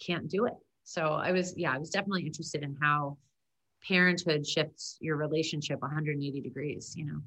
can't 0.00 0.28
do 0.28 0.46
it. 0.46 0.54
So 0.84 1.02
i 1.12 1.32
was 1.32 1.54
yeah 1.56 1.72
i 1.72 1.78
was 1.78 1.90
definitely 1.90 2.26
interested 2.26 2.62
in 2.62 2.76
how 2.80 3.16
parenthood 3.86 4.46
shifts 4.46 4.96
your 5.00 5.16
relationship 5.16 5.80
180 5.80 6.40
degrees 6.40 6.94
you 6.96 7.06
know. 7.06 7.20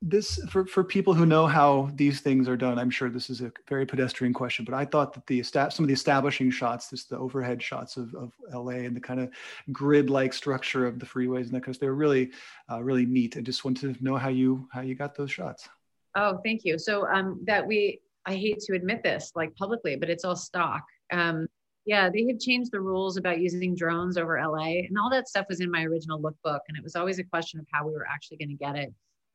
This 0.00 0.38
for, 0.48 0.64
for 0.64 0.84
people 0.84 1.12
who 1.12 1.26
know 1.26 1.48
how 1.48 1.90
these 1.94 2.20
things 2.20 2.46
are 2.46 2.56
done 2.56 2.78
i'm 2.78 2.90
sure 2.90 3.10
this 3.10 3.30
is 3.30 3.40
a 3.40 3.50
very 3.68 3.84
pedestrian 3.84 4.32
question 4.32 4.64
but 4.64 4.74
i 4.74 4.84
thought 4.84 5.12
that 5.12 5.26
the 5.26 5.42
some 5.42 5.70
of 5.80 5.86
the 5.88 5.92
establishing 5.92 6.52
shots 6.52 6.88
this 6.88 7.04
the 7.04 7.18
overhead 7.18 7.60
shots 7.60 7.96
of, 7.96 8.14
of 8.14 8.32
la 8.52 8.68
and 8.68 8.94
the 8.94 9.00
kind 9.00 9.18
of 9.18 9.30
grid 9.72 10.08
like 10.08 10.32
structure 10.32 10.86
of 10.86 11.00
the 11.00 11.06
freeways 11.06 11.46
and 11.46 11.50
that 11.50 11.62
because 11.62 11.78
they 11.78 11.88
were 11.88 11.96
really 11.96 12.30
uh, 12.70 12.80
really 12.80 13.06
neat. 13.06 13.36
I 13.36 13.40
just 13.40 13.64
wanted 13.64 13.96
to 13.96 14.04
know 14.04 14.16
how 14.16 14.28
you 14.28 14.68
how 14.70 14.82
you 14.82 14.94
got 14.94 15.16
those 15.16 15.32
shots 15.32 15.68
Oh, 16.14 16.40
thank 16.44 16.64
you. 16.64 16.78
So 16.78 17.06
um, 17.06 17.40
that 17.46 17.66
we, 17.66 18.00
I 18.26 18.34
hate 18.34 18.60
to 18.60 18.74
admit 18.74 19.02
this 19.02 19.32
like 19.34 19.54
publicly, 19.56 19.96
but 19.96 20.10
it's 20.10 20.24
all 20.24 20.36
stock. 20.36 20.82
Um, 21.12 21.46
yeah, 21.88 22.10
they 22.10 22.26
have 22.26 22.38
changed 22.38 22.70
the 22.70 22.80
rules 22.80 23.16
about 23.16 23.40
using 23.40 23.74
drones 23.74 24.18
over 24.18 24.38
LA, 24.38 24.82
and 24.86 24.98
all 25.00 25.08
that 25.10 25.26
stuff 25.26 25.46
was 25.48 25.60
in 25.60 25.70
my 25.70 25.84
original 25.84 26.20
lookbook, 26.20 26.60
and 26.68 26.76
it 26.76 26.84
was 26.84 26.96
always 26.96 27.18
a 27.18 27.24
question 27.24 27.58
of 27.58 27.66
how 27.72 27.86
we 27.86 27.94
were 27.94 28.06
actually 28.06 28.36
going 28.36 28.50
to 28.50 28.62
get 28.62 28.76
it. 28.76 28.92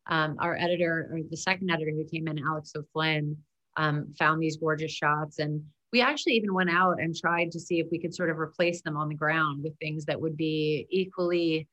Um, 0.07 0.35
our 0.39 0.55
editor, 0.55 1.09
or 1.11 1.19
the 1.29 1.37
second 1.37 1.71
editor 1.71 1.89
who 1.89 2.05
came 2.05 2.27
in, 2.27 2.37
Alex 2.37 2.73
O'Flynn, 2.75 3.35
um, 3.77 4.13
found 4.19 4.39
these 4.39 4.57
gorgeous 4.57 4.91
shots, 4.91 5.39
and 5.39 5.63
we 5.91 6.01
actually 6.01 6.33
even 6.33 6.53
went 6.53 6.69
out 6.69 6.99
and 6.99 7.15
tried 7.15 7.51
to 7.51 7.59
see 7.59 7.79
if 7.79 7.87
we 7.91 7.99
could 7.99 8.13
sort 8.13 8.29
of 8.29 8.37
replace 8.37 8.83
them 8.83 8.97
on 8.97 9.09
the 9.09 9.15
ground 9.15 9.63
with 9.63 9.77
things 9.79 10.05
that 10.05 10.21
would 10.21 10.37
be 10.37 10.85
equally 10.91 11.67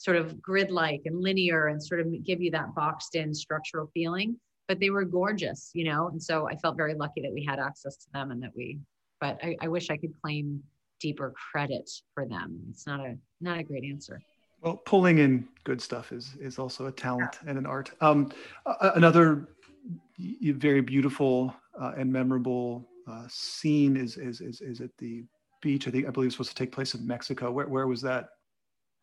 sort 0.00 0.16
of 0.16 0.40
grid 0.40 0.70
like 0.70 1.02
and 1.04 1.20
linear 1.20 1.68
and 1.68 1.82
sort 1.82 2.00
of 2.00 2.06
give 2.24 2.40
you 2.40 2.50
that 2.50 2.74
boxed 2.74 3.14
in 3.14 3.34
structural 3.34 3.90
feeling 3.92 4.36
but 4.66 4.80
they 4.80 4.90
were 4.90 5.04
gorgeous 5.04 5.70
you 5.74 5.84
know 5.84 6.08
and 6.08 6.22
so 6.22 6.48
i 6.48 6.56
felt 6.56 6.76
very 6.76 6.94
lucky 6.94 7.20
that 7.20 7.32
we 7.32 7.44
had 7.44 7.58
access 7.58 7.96
to 7.96 8.06
them 8.12 8.30
and 8.30 8.42
that 8.42 8.50
we 8.56 8.78
but 9.20 9.38
i, 9.42 9.56
I 9.60 9.68
wish 9.68 9.90
i 9.90 9.96
could 9.96 10.14
claim 10.22 10.62
deeper 11.00 11.32
credit 11.52 11.88
for 12.14 12.26
them 12.26 12.58
it's 12.70 12.86
not 12.86 13.00
a 13.00 13.16
not 13.40 13.58
a 13.58 13.62
great 13.62 13.84
answer 13.84 14.20
well 14.62 14.76
pulling 14.76 15.18
in 15.18 15.46
good 15.64 15.80
stuff 15.80 16.12
is 16.12 16.36
is 16.40 16.58
also 16.58 16.86
a 16.86 16.92
talent 16.92 17.38
yeah. 17.42 17.50
and 17.50 17.58
an 17.58 17.66
art 17.66 17.90
um, 18.00 18.32
another 18.80 19.48
very 20.18 20.80
beautiful 20.80 21.54
uh, 21.80 21.92
and 21.96 22.12
memorable 22.12 22.88
uh, 23.08 23.24
scene 23.28 23.96
is, 23.96 24.16
is, 24.16 24.40
is, 24.40 24.60
is 24.60 24.80
at 24.80 24.90
the 24.98 25.24
beach. 25.62 25.88
I 25.88 25.90
think, 25.90 26.06
I 26.06 26.10
believe 26.10 26.28
it's 26.28 26.36
supposed 26.36 26.50
to 26.50 26.56
take 26.56 26.72
place 26.72 26.94
in 26.94 27.06
Mexico. 27.06 27.50
Where, 27.50 27.66
where 27.66 27.86
was 27.86 28.02
that? 28.02 28.28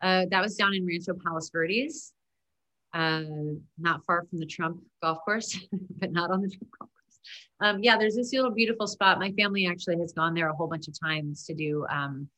Uh, 0.00 0.26
that 0.30 0.40
was 0.40 0.54
down 0.54 0.74
in 0.74 0.86
Rancho 0.86 1.14
Palos 1.14 1.50
Verdes, 1.50 2.12
uh, 2.94 3.22
not 3.78 4.04
far 4.04 4.24
from 4.28 4.38
the 4.38 4.46
Trump 4.46 4.80
golf 5.02 5.18
course, 5.24 5.58
but 5.98 6.12
not 6.12 6.30
on 6.30 6.40
the 6.40 6.48
Trump 6.48 6.68
golf 6.78 6.90
course. 6.90 7.20
Um, 7.60 7.82
yeah, 7.82 7.98
there's 7.98 8.16
this 8.16 8.32
little 8.32 8.50
beautiful 8.50 8.86
spot. 8.86 9.18
My 9.18 9.32
family 9.32 9.66
actually 9.66 9.98
has 9.98 10.12
gone 10.12 10.34
there 10.34 10.48
a 10.48 10.54
whole 10.54 10.68
bunch 10.68 10.88
of 10.88 10.98
times 10.98 11.44
to 11.46 11.54
do, 11.54 11.84
um, 11.90 12.28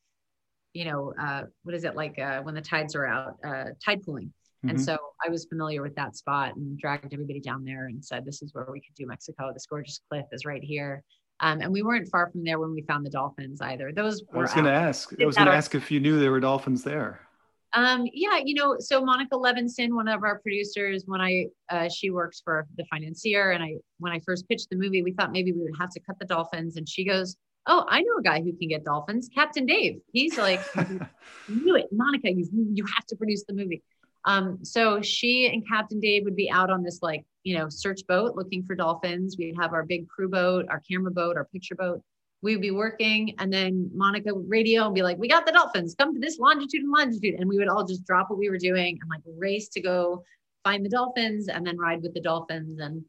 you 0.73 0.85
know, 0.85 1.13
uh, 1.21 1.43
what 1.63 1.75
is 1.75 1.83
it 1.83 1.95
like 1.95 2.17
uh, 2.17 2.41
when 2.41 2.55
the 2.55 2.61
tides 2.61 2.95
are 2.95 3.05
out, 3.05 3.37
uh, 3.45 3.65
tide 3.83 4.01
pooling. 4.03 4.33
Mm-hmm. 4.63 4.69
And 4.69 4.81
so 4.81 4.97
I 5.25 5.29
was 5.29 5.45
familiar 5.45 5.81
with 5.81 5.95
that 5.95 6.15
spot 6.15 6.55
and 6.55 6.77
dragged 6.77 7.13
everybody 7.13 7.39
down 7.39 7.63
there 7.63 7.87
and 7.87 8.03
said, 8.03 8.25
this 8.25 8.41
is 8.41 8.53
where 8.53 8.67
we 8.71 8.79
could 8.79 8.95
do 8.95 9.05
Mexico. 9.07 9.51
This 9.53 9.65
gorgeous 9.65 9.99
cliff 10.09 10.25
is 10.31 10.45
right 10.45 10.63
here. 10.63 11.03
Um, 11.39 11.61
and 11.61 11.71
we 11.71 11.81
weren't 11.81 12.07
far 12.07 12.29
from 12.29 12.43
there 12.43 12.59
when 12.59 12.71
we 12.71 12.83
found 12.83 13.03
the 13.03 13.09
dolphins 13.09 13.61
either. 13.61 13.91
Those 13.91 14.23
I 14.31 14.37
was 14.37 14.53
going 14.53 14.65
to 14.65 14.71
ask. 14.71 15.11
I 15.19 15.25
was 15.25 15.35
going 15.35 15.47
to 15.47 15.53
ask 15.53 15.73
if 15.73 15.89
you 15.89 15.99
knew 15.99 16.19
there 16.19 16.31
were 16.31 16.39
dolphins 16.39 16.83
there. 16.83 17.21
Um, 17.73 18.05
yeah, 18.13 18.39
you 18.43 18.53
know, 18.55 18.75
so 18.79 19.03
Monica 19.03 19.35
Levinson, 19.35 19.93
one 19.93 20.07
of 20.07 20.23
our 20.23 20.39
producers, 20.39 21.03
when 21.05 21.21
I 21.21 21.47
uh, 21.69 21.87
she 21.87 22.09
works 22.09 22.41
for 22.43 22.67
the 22.75 22.83
financier, 22.85 23.51
and 23.51 23.63
I 23.63 23.75
when 23.99 24.11
I 24.11 24.19
first 24.19 24.47
pitched 24.49 24.69
the 24.69 24.75
movie, 24.75 25.01
we 25.01 25.13
thought 25.13 25.31
maybe 25.31 25.53
we 25.53 25.61
would 25.61 25.77
have 25.79 25.89
to 25.91 25.99
cut 26.01 26.19
the 26.19 26.25
dolphins, 26.25 26.75
and 26.75 26.87
she 26.87 27.05
goes, 27.05 27.37
"Oh, 27.67 27.85
I 27.87 28.01
know 28.01 28.17
a 28.19 28.21
guy 28.21 28.41
who 28.41 28.51
can 28.53 28.67
get 28.67 28.83
dolphins, 28.83 29.29
Captain 29.33 29.65
Dave. 29.65 30.01
He's 30.11 30.37
like, 30.37 30.59
knew 31.47 31.75
it, 31.75 31.87
Monica. 31.93 32.29
You 32.31 32.45
you 32.51 32.85
have 32.93 33.05
to 33.05 33.15
produce 33.15 33.45
the 33.47 33.53
movie." 33.53 33.81
Um, 34.25 34.59
so 34.63 35.01
she 35.01 35.47
and 35.47 35.67
Captain 35.67 35.99
Dave 35.99 36.25
would 36.25 36.35
be 36.35 36.51
out 36.51 36.69
on 36.69 36.83
this 36.83 36.99
like 37.01 37.25
you 37.43 37.57
know 37.57 37.69
search 37.69 38.01
boat 38.05 38.35
looking 38.35 38.63
for 38.63 38.75
dolphins. 38.75 39.37
We'd 39.39 39.55
have 39.57 39.71
our 39.71 39.83
big 39.83 40.09
crew 40.09 40.29
boat, 40.29 40.65
our 40.69 40.81
camera 40.81 41.11
boat, 41.11 41.37
our 41.37 41.45
picture 41.45 41.75
boat 41.75 42.03
we 42.41 42.55
would 42.55 42.61
be 42.61 42.71
working 42.71 43.35
and 43.39 43.53
then 43.53 43.89
Monica 43.93 44.33
would 44.33 44.49
radio 44.49 44.85
and 44.85 44.95
be 44.95 45.03
like, 45.03 45.17
we 45.17 45.27
got 45.27 45.45
the 45.45 45.51
dolphins, 45.51 45.95
come 45.95 46.13
to 46.13 46.19
this 46.19 46.39
longitude 46.39 46.81
and 46.81 46.91
longitude. 46.91 47.39
And 47.39 47.47
we 47.47 47.57
would 47.57 47.67
all 47.67 47.85
just 47.85 48.05
drop 48.05 48.29
what 48.29 48.39
we 48.39 48.49
were 48.49 48.57
doing 48.57 48.97
and 48.99 49.09
like 49.09 49.21
race 49.37 49.69
to 49.69 49.81
go 49.81 50.23
find 50.63 50.83
the 50.83 50.89
dolphins 50.89 51.47
and 51.47 51.65
then 51.65 51.77
ride 51.77 52.01
with 52.01 52.13
the 52.13 52.21
dolphins. 52.21 52.79
And 52.79 53.03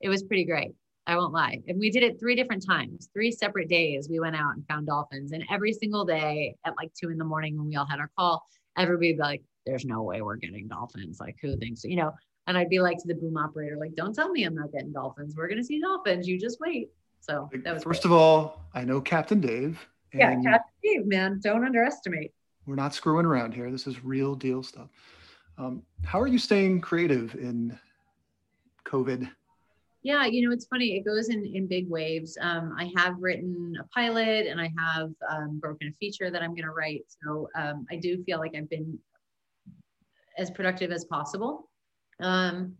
it 0.00 0.08
was 0.08 0.22
pretty 0.22 0.44
great. 0.44 0.72
I 1.06 1.16
won't 1.16 1.32
lie. 1.32 1.60
And 1.66 1.78
we 1.78 1.90
did 1.90 2.02
it 2.02 2.20
three 2.20 2.34
different 2.34 2.64
times, 2.66 3.08
three 3.14 3.30
separate 3.30 3.68
days. 3.68 4.08
We 4.10 4.20
went 4.20 4.36
out 4.36 4.54
and 4.54 4.66
found 4.68 4.86
dolphins. 4.86 5.32
And 5.32 5.44
every 5.50 5.72
single 5.72 6.04
day 6.04 6.54
at 6.64 6.74
like 6.76 6.92
two 6.94 7.10
in 7.10 7.16
the 7.16 7.24
morning 7.24 7.56
when 7.56 7.66
we 7.66 7.76
all 7.76 7.86
had 7.86 7.98
our 7.98 8.10
call, 8.18 8.44
everybody 8.76 9.12
would 9.12 9.16
be 9.16 9.22
like, 9.22 9.42
there's 9.64 9.86
no 9.86 10.02
way 10.02 10.22
we're 10.22 10.36
getting 10.36 10.68
dolphins. 10.68 11.18
Like, 11.18 11.36
who 11.40 11.56
thinks, 11.56 11.84
you 11.84 11.96
know? 11.96 12.12
And 12.46 12.56
I'd 12.56 12.70
be 12.70 12.80
like 12.80 12.98
to 12.98 13.08
the 13.08 13.14
boom 13.14 13.36
operator, 13.36 13.76
like, 13.78 13.94
don't 13.94 14.14
tell 14.14 14.30
me 14.30 14.44
I'm 14.44 14.54
not 14.54 14.72
getting 14.72 14.92
dolphins. 14.92 15.34
We're 15.36 15.48
going 15.48 15.58
to 15.58 15.64
see 15.64 15.80
dolphins. 15.80 16.26
You 16.26 16.38
just 16.38 16.58
wait. 16.60 16.88
So 17.20 17.50
that 17.52 17.74
was 17.74 17.82
first 17.82 18.02
great. 18.02 18.12
of 18.12 18.12
all, 18.12 18.64
I 18.74 18.84
know 18.84 19.00
Captain 19.00 19.40
Dave. 19.40 19.86
yeah, 20.14 20.34
Captain 20.42 20.72
Dave, 20.82 21.06
man, 21.06 21.40
don't 21.42 21.64
underestimate. 21.64 22.32
We're 22.66 22.74
not 22.74 22.94
screwing 22.94 23.26
around 23.26 23.54
here. 23.54 23.70
This 23.70 23.86
is 23.86 24.04
real 24.04 24.34
deal 24.34 24.62
stuff. 24.62 24.88
Um, 25.56 25.82
how 26.04 26.20
are 26.20 26.26
you 26.26 26.38
staying 26.38 26.80
creative 26.80 27.34
in 27.34 27.78
COVID? 28.84 29.30
Yeah, 30.02 30.26
you 30.26 30.46
know, 30.46 30.54
it's 30.54 30.66
funny. 30.66 30.96
It 30.96 31.04
goes 31.04 31.28
in 31.28 31.44
in 31.44 31.66
big 31.66 31.90
waves. 31.90 32.38
Um, 32.40 32.74
I 32.78 32.92
have 32.96 33.16
written 33.18 33.74
a 33.80 33.84
pilot, 33.88 34.46
and 34.46 34.60
I 34.60 34.72
have 34.78 35.10
um, 35.28 35.58
broken 35.58 35.88
a 35.88 35.92
feature 35.98 36.30
that 36.30 36.42
I'm 36.42 36.50
going 36.50 36.62
to 36.62 36.70
write. 36.70 37.04
So 37.22 37.48
um, 37.56 37.84
I 37.90 37.96
do 37.96 38.22
feel 38.24 38.38
like 38.38 38.54
I've 38.54 38.70
been 38.70 38.98
as 40.38 40.50
productive 40.50 40.92
as 40.92 41.04
possible. 41.04 41.68
Um, 42.20 42.76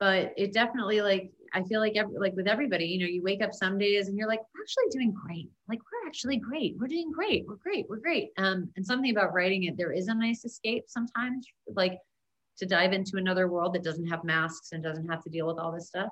but 0.00 0.32
it 0.36 0.52
definitely 0.52 1.02
like 1.02 1.32
I 1.56 1.62
feel 1.62 1.80
like 1.80 1.96
every, 1.96 2.18
like 2.18 2.36
with 2.36 2.46
everybody, 2.46 2.84
you 2.84 2.98
know, 2.98 3.06
you 3.06 3.22
wake 3.22 3.42
up 3.42 3.54
some 3.54 3.78
days 3.78 4.08
and 4.08 4.18
you're 4.18 4.28
like, 4.28 4.40
we're 4.40 4.62
actually 4.62 4.90
doing 4.90 5.14
great. 5.14 5.48
Like 5.70 5.78
we're 5.78 6.06
actually 6.06 6.36
great. 6.36 6.76
We're 6.78 6.86
doing 6.86 7.10
great. 7.10 7.46
We're 7.48 7.56
great. 7.56 7.86
We're 7.88 7.96
great. 7.96 8.28
Um, 8.36 8.68
and 8.76 8.84
something 8.84 9.10
about 9.10 9.32
writing 9.32 9.64
it, 9.64 9.78
there 9.78 9.92
is 9.92 10.08
a 10.08 10.14
nice 10.14 10.44
escape 10.44 10.84
sometimes, 10.86 11.46
like 11.74 11.98
to 12.58 12.66
dive 12.66 12.92
into 12.92 13.16
another 13.16 13.48
world 13.48 13.74
that 13.74 13.82
doesn't 13.82 14.06
have 14.06 14.22
masks 14.22 14.72
and 14.72 14.82
doesn't 14.82 15.08
have 15.08 15.22
to 15.24 15.30
deal 15.30 15.46
with 15.46 15.58
all 15.58 15.72
this 15.72 15.88
stuff. 15.88 16.10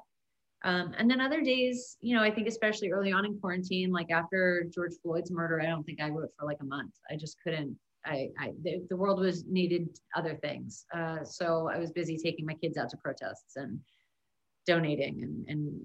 Um, 0.65 0.95
and 0.97 1.11
then 1.11 1.21
other 1.21 1.43
days, 1.43 1.99
you 2.01 2.17
know, 2.17 2.23
I 2.23 2.31
think 2.31 2.49
especially 2.49 2.91
early 2.91 3.13
on 3.13 3.27
in 3.27 3.39
quarantine, 3.39 3.93
like 3.93 4.11
after 4.11 4.67
George 4.75 4.95
Floyd's 5.03 5.31
murder, 5.31 5.61
I 5.61 5.67
don't 5.67 5.85
think 5.85 6.01
I 6.01 6.09
wrote 6.09 6.31
for 6.39 6.47
like 6.47 6.61
a 6.63 6.65
month. 6.65 6.95
I 7.11 7.17
just 7.17 7.37
couldn't. 7.45 7.77
I, 8.07 8.31
I 8.39 8.53
the, 8.63 8.83
the 8.89 8.97
world 8.97 9.21
was 9.21 9.45
needed 9.45 9.89
other 10.17 10.37
things. 10.37 10.87
Uh, 10.95 11.23
so 11.23 11.69
I 11.69 11.79
was 11.79 11.91
busy 11.93 12.17
taking 12.17 12.47
my 12.47 12.55
kids 12.55 12.79
out 12.79 12.89
to 12.91 12.97
protests 12.97 13.57
and 13.57 13.79
donating 14.67 15.23
and, 15.23 15.49
and 15.49 15.81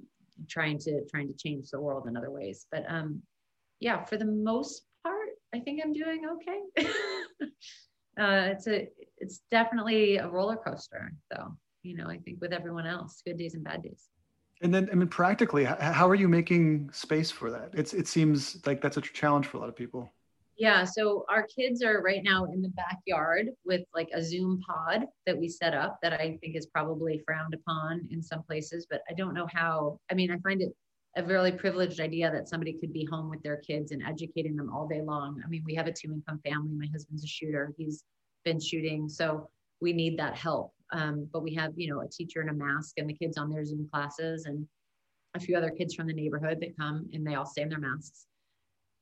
trying 0.48 0.78
to 0.80 1.06
trying 1.10 1.28
to 1.28 1.34
change 1.34 1.70
the 1.70 1.80
world 1.80 2.08
in 2.08 2.16
other 2.16 2.32
ways. 2.32 2.66
But 2.72 2.86
um, 2.88 3.22
yeah, 3.80 4.04
for 4.06 4.18
the 4.18 4.26
most 4.26 4.84
part, 5.04 5.30
I 5.54 5.60
think 5.60 5.82
I'm 5.84 5.94
doing 5.94 6.24
okay. 6.34 6.88
uh, 8.20 8.52
it's 8.54 8.68
a 8.68 8.88
it's 9.18 9.42
definitely 9.52 10.18
a 10.18 10.28
roller 10.28 10.58
coaster, 10.58 11.12
though. 11.32 11.58
You 11.84 11.96
know, 11.96 12.08
I 12.08 12.18
think 12.18 12.42
with 12.42 12.54
everyone 12.54 12.86
else, 12.86 13.22
good 13.26 13.38
days 13.38 13.56
and 13.56 13.64
bad 13.64 13.84
days. 13.84 14.10
And 14.62 14.74
then, 14.74 14.90
I 14.92 14.96
mean, 14.96 15.08
practically, 15.08 15.64
how 15.64 16.10
are 16.10 16.16
you 16.16 16.28
making 16.28 16.90
space 16.92 17.32
for 17.32 17.50
that? 17.52 17.70
It's 17.74 17.94
it 17.94 18.08
seems 18.08 18.66
like 18.66 18.82
that's 18.82 18.98
a 18.98 19.02
challenge 19.02 19.48
for 19.48 19.58
a 19.58 19.60
lot 19.62 19.70
of 19.70 19.76
people. 19.76 20.12
Yeah, 20.60 20.84
so 20.84 21.26
our 21.30 21.48
kids 21.48 21.82
are 21.82 22.02
right 22.02 22.22
now 22.22 22.44
in 22.44 22.62
the 22.62 22.68
backyard 22.70 23.48
with 23.64 23.84
like 23.96 24.10
a 24.14 24.22
Zoom 24.22 24.60
pod 24.68 25.06
that 25.26 25.38
we 25.38 25.48
set 25.48 25.74
up 25.74 26.00
that 26.04 26.12
I 26.12 26.38
think 26.42 26.58
is 26.58 26.66
probably 26.66 27.24
frowned 27.26 27.54
upon 27.54 28.06
in 28.12 28.22
some 28.22 28.44
places, 28.44 28.86
but 28.90 29.02
I 29.10 29.14
don't 29.14 29.34
know 29.34 29.48
how. 29.54 29.98
I 30.12 30.16
mean, 30.16 30.32
I 30.32 30.38
find 30.40 30.62
it 30.62 30.74
a 31.16 31.24
really 31.24 31.54
privileged 31.54 32.02
idea 32.02 32.30
that 32.30 32.50
somebody 32.50 32.74
could 32.74 32.92
be 32.92 33.08
home 33.10 33.30
with 33.30 33.42
their 33.42 33.56
kids 33.56 33.94
and 33.94 34.04
educating 34.06 34.58
them 34.58 34.70
all 34.70 34.86
day 34.86 35.02
long. 35.02 35.42
I 35.46 35.48
mean, 35.48 35.64
we 35.66 35.76
have 35.76 35.88
a 35.88 35.94
two 35.94 36.12
income 36.12 36.42
family. 36.44 36.74
My 36.74 36.88
husband's 36.92 37.24
a 37.24 37.28
shooter, 37.28 37.74
he's 37.78 38.04
been 38.44 38.60
shooting. 38.60 39.08
So 39.08 39.50
we 39.80 39.94
need 39.94 40.20
that 40.20 40.36
help. 40.36 40.74
Um, 40.92 41.30
but 41.32 41.42
we 41.42 41.54
have, 41.56 41.72
you 41.78 41.90
know, 41.90 42.02
a 42.02 42.10
teacher 42.10 42.42
in 42.42 42.50
a 42.50 42.54
mask 42.54 42.96
and 42.98 43.10
the 43.10 43.14
kids 43.14 43.38
on 43.38 43.50
their 43.50 43.64
Zoom 43.64 43.88
classes 43.94 44.44
and 44.44 44.68
a 45.36 45.40
few 45.40 45.56
other 45.56 45.70
kids 45.70 45.96
from 45.96 46.08
the 46.08 46.14
neighborhood 46.14 46.58
that 46.60 46.76
come 46.78 47.10
and 47.14 47.26
they 47.26 47.36
all 47.36 47.46
stay 47.46 47.62
in 47.62 47.70
their 47.70 47.80
masks 47.80 48.26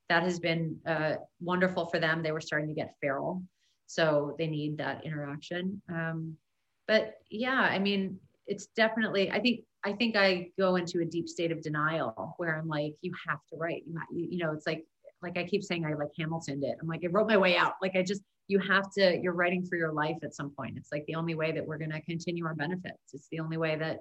that 0.09 0.23
has 0.23 0.39
been 0.39 0.79
uh, 0.85 1.15
wonderful 1.41 1.87
for 1.87 1.99
them. 1.99 2.23
They 2.23 2.31
were 2.31 2.41
starting 2.41 2.69
to 2.69 2.73
get 2.73 2.95
feral, 3.01 3.43
so 3.87 4.35
they 4.37 4.47
need 4.47 4.77
that 4.77 5.05
interaction. 5.05 5.81
Um, 5.89 6.37
but 6.87 7.15
yeah, 7.29 7.61
I 7.61 7.79
mean, 7.79 8.19
it's 8.45 8.67
definitely. 8.67 9.29
I 9.31 9.39
think 9.39 9.61
I 9.83 9.93
think 9.93 10.15
I 10.15 10.49
go 10.57 10.75
into 10.75 11.01
a 11.01 11.05
deep 11.05 11.27
state 11.27 11.51
of 11.51 11.61
denial 11.61 12.33
where 12.37 12.57
I'm 12.57 12.67
like, 12.67 12.95
you 13.01 13.11
have 13.27 13.39
to 13.51 13.57
write. 13.57 13.83
You, 13.85 13.99
you 14.11 14.37
know, 14.37 14.51
it's 14.51 14.65
like 14.65 14.85
like 15.21 15.37
I 15.37 15.43
keep 15.43 15.63
saying, 15.63 15.85
I 15.85 15.93
like 15.93 16.11
Hamilton 16.17 16.59
did. 16.59 16.75
I'm 16.81 16.87
like, 16.87 17.01
I 17.03 17.07
wrote 17.07 17.27
my 17.27 17.37
way 17.37 17.57
out. 17.57 17.73
Like 17.81 17.95
I 17.95 18.03
just, 18.03 18.21
you 18.47 18.59
have 18.59 18.91
to. 18.93 19.17
You're 19.21 19.33
writing 19.33 19.65
for 19.65 19.75
your 19.75 19.91
life 19.91 20.17
at 20.23 20.35
some 20.35 20.51
point. 20.51 20.77
It's 20.77 20.91
like 20.91 21.05
the 21.07 21.15
only 21.15 21.35
way 21.35 21.51
that 21.51 21.65
we're 21.65 21.77
going 21.77 21.91
to 21.91 22.01
continue 22.01 22.45
our 22.45 22.55
benefits. 22.55 23.13
It's 23.13 23.27
the 23.31 23.39
only 23.39 23.57
way 23.57 23.75
that 23.75 23.99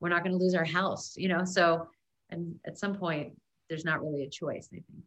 we're 0.00 0.08
not 0.08 0.24
going 0.24 0.36
to 0.36 0.42
lose 0.42 0.54
our 0.54 0.64
house. 0.64 1.14
You 1.16 1.28
know, 1.28 1.44
so 1.44 1.86
and 2.30 2.56
at 2.66 2.78
some 2.78 2.94
point, 2.96 3.32
there's 3.68 3.84
not 3.84 4.02
really 4.02 4.24
a 4.24 4.30
choice. 4.30 4.68
I 4.72 4.76
think. 4.76 5.04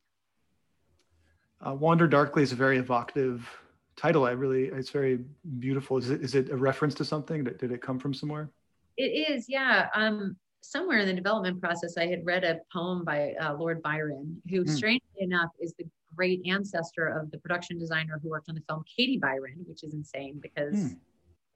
Uh, 1.66 1.74
Wander 1.74 2.08
Darkly 2.08 2.44
is 2.44 2.52
a 2.52 2.56
very 2.56 2.78
evocative 2.78 3.50
title. 3.96 4.26
I 4.26 4.32
really, 4.32 4.66
it's 4.66 4.90
very 4.90 5.20
beautiful. 5.60 5.98
Is 5.98 6.10
it, 6.10 6.22
is 6.22 6.36
it 6.36 6.50
a 6.50 6.58
reference 6.58 6.94
to 6.96 7.06
something? 7.06 7.44
Did, 7.44 7.72
it 7.72 7.82
come 7.82 8.00
from 8.00 8.14
somewhere? 8.14 8.50
It 8.98 9.32
is, 9.32 9.46
yeah. 9.48 9.88
Um, 9.96 10.36
somewhere 10.62 11.00
in 11.00 11.08
the 11.08 11.14
development 11.14 11.62
process, 11.62 11.98
I 11.98 12.08
had 12.08 12.26
read 12.26 12.44
a 12.44 12.60
poem 12.72 13.06
by 13.06 13.34
uh, 13.40 13.54
Lord 13.54 13.82
Byron, 13.82 14.42
who, 14.50 14.64
mm. 14.64 14.70
strangely 14.70 15.20
enough, 15.20 15.50
is 15.60 15.74
the 15.78 15.86
great 16.16 16.42
ancestor 16.46 17.08
of 17.08 17.32
the 17.32 17.38
production 17.40 17.78
designer 17.78 18.20
who 18.22 18.30
worked 18.30 18.50
on 18.50 18.56
the 18.56 18.62
film 18.68 18.84
Katie 18.96 19.18
Byron, 19.18 19.64
which 19.66 19.84
is 19.84 19.94
insane 19.94 20.40
because 20.42 20.76
mm. 20.76 20.98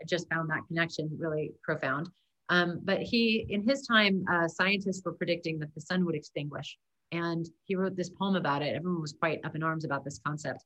I 0.01 0.05
just 0.05 0.29
found 0.29 0.49
that 0.49 0.61
connection 0.67 1.09
really 1.17 1.51
profound. 1.63 2.09
Um, 2.49 2.79
but 2.83 3.01
he, 3.01 3.45
in 3.49 3.67
his 3.67 3.85
time, 3.85 4.23
uh, 4.31 4.47
scientists 4.47 5.01
were 5.03 5.13
predicting 5.13 5.59
that 5.59 5.73
the 5.75 5.81
sun 5.81 6.05
would 6.05 6.15
extinguish. 6.15 6.77
And 7.11 7.47
he 7.65 7.75
wrote 7.75 7.95
this 7.95 8.09
poem 8.09 8.35
about 8.35 8.61
it. 8.61 8.75
Everyone 8.75 9.01
was 9.01 9.13
quite 9.13 9.39
up 9.45 9.55
in 9.55 9.63
arms 9.63 9.85
about 9.85 10.03
this 10.03 10.19
concept. 10.25 10.63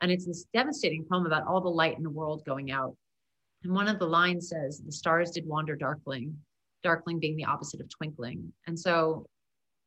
And 0.00 0.12
it's 0.12 0.26
this 0.26 0.44
devastating 0.54 1.04
poem 1.10 1.26
about 1.26 1.46
all 1.46 1.60
the 1.60 1.68
light 1.68 1.96
in 1.96 2.02
the 2.02 2.10
world 2.10 2.44
going 2.44 2.70
out. 2.70 2.94
And 3.64 3.72
one 3.72 3.88
of 3.88 3.98
the 3.98 4.06
lines 4.06 4.48
says, 4.48 4.80
The 4.84 4.92
stars 4.92 5.30
did 5.30 5.46
wander 5.46 5.74
darkling, 5.74 6.36
darkling 6.82 7.18
being 7.18 7.36
the 7.36 7.46
opposite 7.46 7.80
of 7.80 7.88
twinkling. 7.88 8.52
And 8.66 8.78
so, 8.78 9.26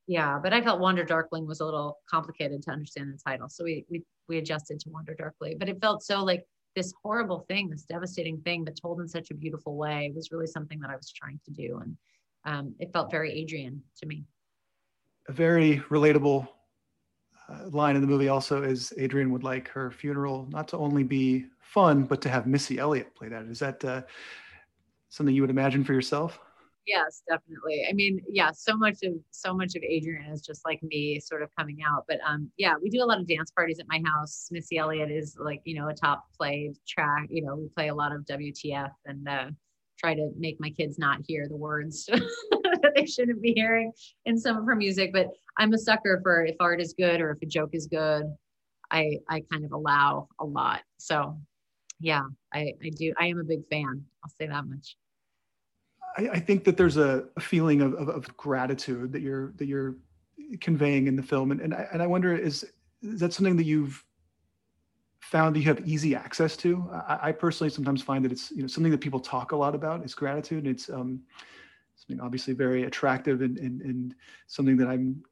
yeah, 0.08 0.40
but 0.42 0.54
I 0.54 0.62
felt 0.62 0.82
Wander 0.82 1.06
Darkling 1.06 1.48
was 1.48 1.62
a 1.62 1.66
little 1.66 2.00
complicated 2.10 2.62
to 2.64 2.72
understand 2.72 3.14
the 3.14 3.20
title. 3.26 3.48
So 3.48 3.64
we, 3.64 3.86
we, 3.90 4.04
we 4.28 4.40
adjusted 4.40 4.80
to 4.82 4.90
Wander 4.90 5.14
Darkly. 5.14 5.56
But 5.58 5.70
it 5.70 5.80
felt 5.80 6.04
so 6.04 6.24
like 6.24 6.44
this 6.76 6.92
horrible 7.04 7.46
thing, 7.48 7.70
this 7.70 7.84
devastating 7.84 8.42
thing, 8.42 8.66
but 8.66 8.78
told 8.82 9.00
in 9.00 9.08
such 9.08 9.32
a 9.32 9.36
beautiful 9.36 9.78
way 9.78 10.12
was 10.14 10.32
really 10.32 10.48
something 10.48 10.80
that 10.82 10.90
I 10.90 10.96
was 10.96 11.12
trying 11.12 11.40
to 11.46 11.52
do. 11.52 11.80
And 11.82 11.98
um, 12.44 12.76
it 12.80 12.92
felt 12.92 13.12
very 13.12 13.32
Adrian 13.32 13.82
to 14.00 14.06
me 14.06 14.26
a 15.32 15.34
very 15.34 15.78
relatable 15.90 16.46
uh, 17.48 17.70
line 17.70 17.96
in 17.96 18.02
the 18.02 18.08
movie 18.08 18.28
also 18.28 18.64
is 18.64 18.94
Adrian 18.98 19.32
would 19.32 19.44
like 19.44 19.70
her 19.70 19.90
funeral 19.90 20.46
not 20.50 20.68
to 20.68 20.78
only 20.78 21.04
be 21.04 21.46
fun, 21.62 22.04
but 22.04 22.22
to 22.22 22.30
have 22.30 22.48
Missy 22.48 22.78
Elliott 22.80 23.16
play 23.16 23.30
that. 23.30 23.44
Is 23.46 23.60
that 23.60 23.84
uh, 23.86 24.02
something 25.08 25.34
you 25.34 25.42
would 25.42 25.50
imagine 25.50 25.86
for 25.86 25.94
yourself? 25.94 26.38
Yes, 26.86 27.24
definitely. 27.30 27.86
I 27.90 27.94
mean, 27.94 28.20
yeah, 28.28 28.52
so 28.52 28.76
much 28.76 28.98
of 29.04 29.14
so 29.30 29.54
much 29.54 29.76
of 29.76 29.84
Adrian 29.84 30.26
is 30.34 30.42
just 30.42 30.66
like 30.66 30.84
me 30.84 31.20
sort 31.22 31.44
of 31.44 31.50
coming 31.58 31.78
out. 31.88 32.04
But 32.10 32.18
um 32.28 32.52
yeah, 32.58 32.74
we 32.82 32.90
do 32.90 33.02
a 33.02 33.06
lot 33.06 33.20
of 33.20 33.28
dance 33.28 33.52
parties 33.52 33.80
at 33.80 33.86
my 33.88 34.02
house. 34.04 34.50
Missy 34.52 34.80
Elliott 34.80 35.12
is 35.12 35.38
like, 35.40 35.62
you 35.64 35.76
know, 35.80 35.90
a 35.90 35.94
top 35.94 36.26
played 36.36 36.76
track. 36.88 37.28
You 37.30 37.44
know, 37.46 37.56
we 37.56 37.70
play 37.70 37.90
a 37.90 37.96
lot 37.96 38.12
of 38.12 38.26
WTF 38.26 38.92
and 39.06 39.30
uh 39.30 39.46
try 39.98 40.16
to 40.16 40.32
make 40.38 40.60
my 40.60 40.72
kids 40.72 40.98
not 40.98 41.20
hear 41.26 41.48
the 41.48 41.56
words 41.56 42.10
that 42.96 43.02
they 43.02 43.06
shouldn't 43.06 43.42
be 43.42 43.54
hearing 43.54 43.92
in 44.26 44.38
some 44.38 44.58
of 44.58 44.66
her 44.66 44.76
music. 44.76 45.12
But 45.14 45.28
I'm 45.58 45.74
a 45.74 45.78
sucker 45.78 46.20
for 46.24 46.46
if 46.46 46.56
art 46.60 46.82
is 46.82 46.94
good 46.94 47.22
or 47.22 47.32
if 47.32 47.42
a 47.42 47.46
joke 47.46 47.72
is 47.74 47.88
good, 47.88 48.26
I 48.92 49.20
I 49.30 49.44
kind 49.52 49.66
of 49.66 49.72
allow 49.72 50.28
a 50.40 50.46
lot. 50.46 50.82
So 50.98 51.38
yeah, 52.00 52.24
I, 52.54 52.74
I 52.84 52.90
do. 52.90 53.14
I 53.20 53.28
am 53.28 53.40
a 53.40 53.44
big 53.44 53.68
fan. 53.70 54.04
I'll 54.24 54.30
say 54.30 54.48
that 54.48 54.66
much. 54.66 54.98
I, 56.18 56.30
I 56.34 56.40
think 56.40 56.64
that 56.66 56.76
there's 56.76 56.98
a, 56.98 57.26
a 57.38 57.40
feeling 57.40 57.82
of, 57.82 57.94
of, 57.94 58.10
of, 58.10 58.38
gratitude 58.38 59.14
that 59.14 59.22
you're 59.22 59.54
that 59.54 59.66
you're 59.66 59.96
conveying 60.60 61.08
in 61.08 61.16
the 61.16 61.24
film, 61.24 61.52
and 61.52 61.62
and 61.62 61.74
I, 61.74 61.88
and 61.94 62.02
I 62.02 62.08
wonder 62.08 62.36
is 62.36 62.66
is 63.02 63.20
that 63.20 63.34
something 63.34 63.56
that 63.58 63.66
you've 63.66 64.04
found 65.20 65.56
that 65.56 65.60
you 65.60 65.66
have 65.66 65.88
easy 65.88 66.16
access 66.16 66.58
to? 66.58 66.90
I, 66.92 67.20
I, 67.30 67.32
personally 67.32 67.70
sometimes 67.70 68.02
find 68.02 68.26
that 68.26 68.32
it's 68.32 68.52
you 68.52 68.62
know 68.62 68.68
something 68.68 68.92
that 68.92 69.00
people 69.00 69.20
talk 69.20 69.54
a 69.54 69.56
lot 69.56 69.76
about 69.76 70.04
is 70.04 70.14
gratitude. 70.14 70.68
It's 70.68 70.90
um, 70.90 71.22
something 72.08 72.24
obviously 72.24 72.54
very 72.54 72.84
attractive 72.84 73.42
and 73.42 73.58
and, 73.58 73.82
and 73.82 74.16
something 74.48 74.78
that 74.78 74.88
I'm 74.88 75.24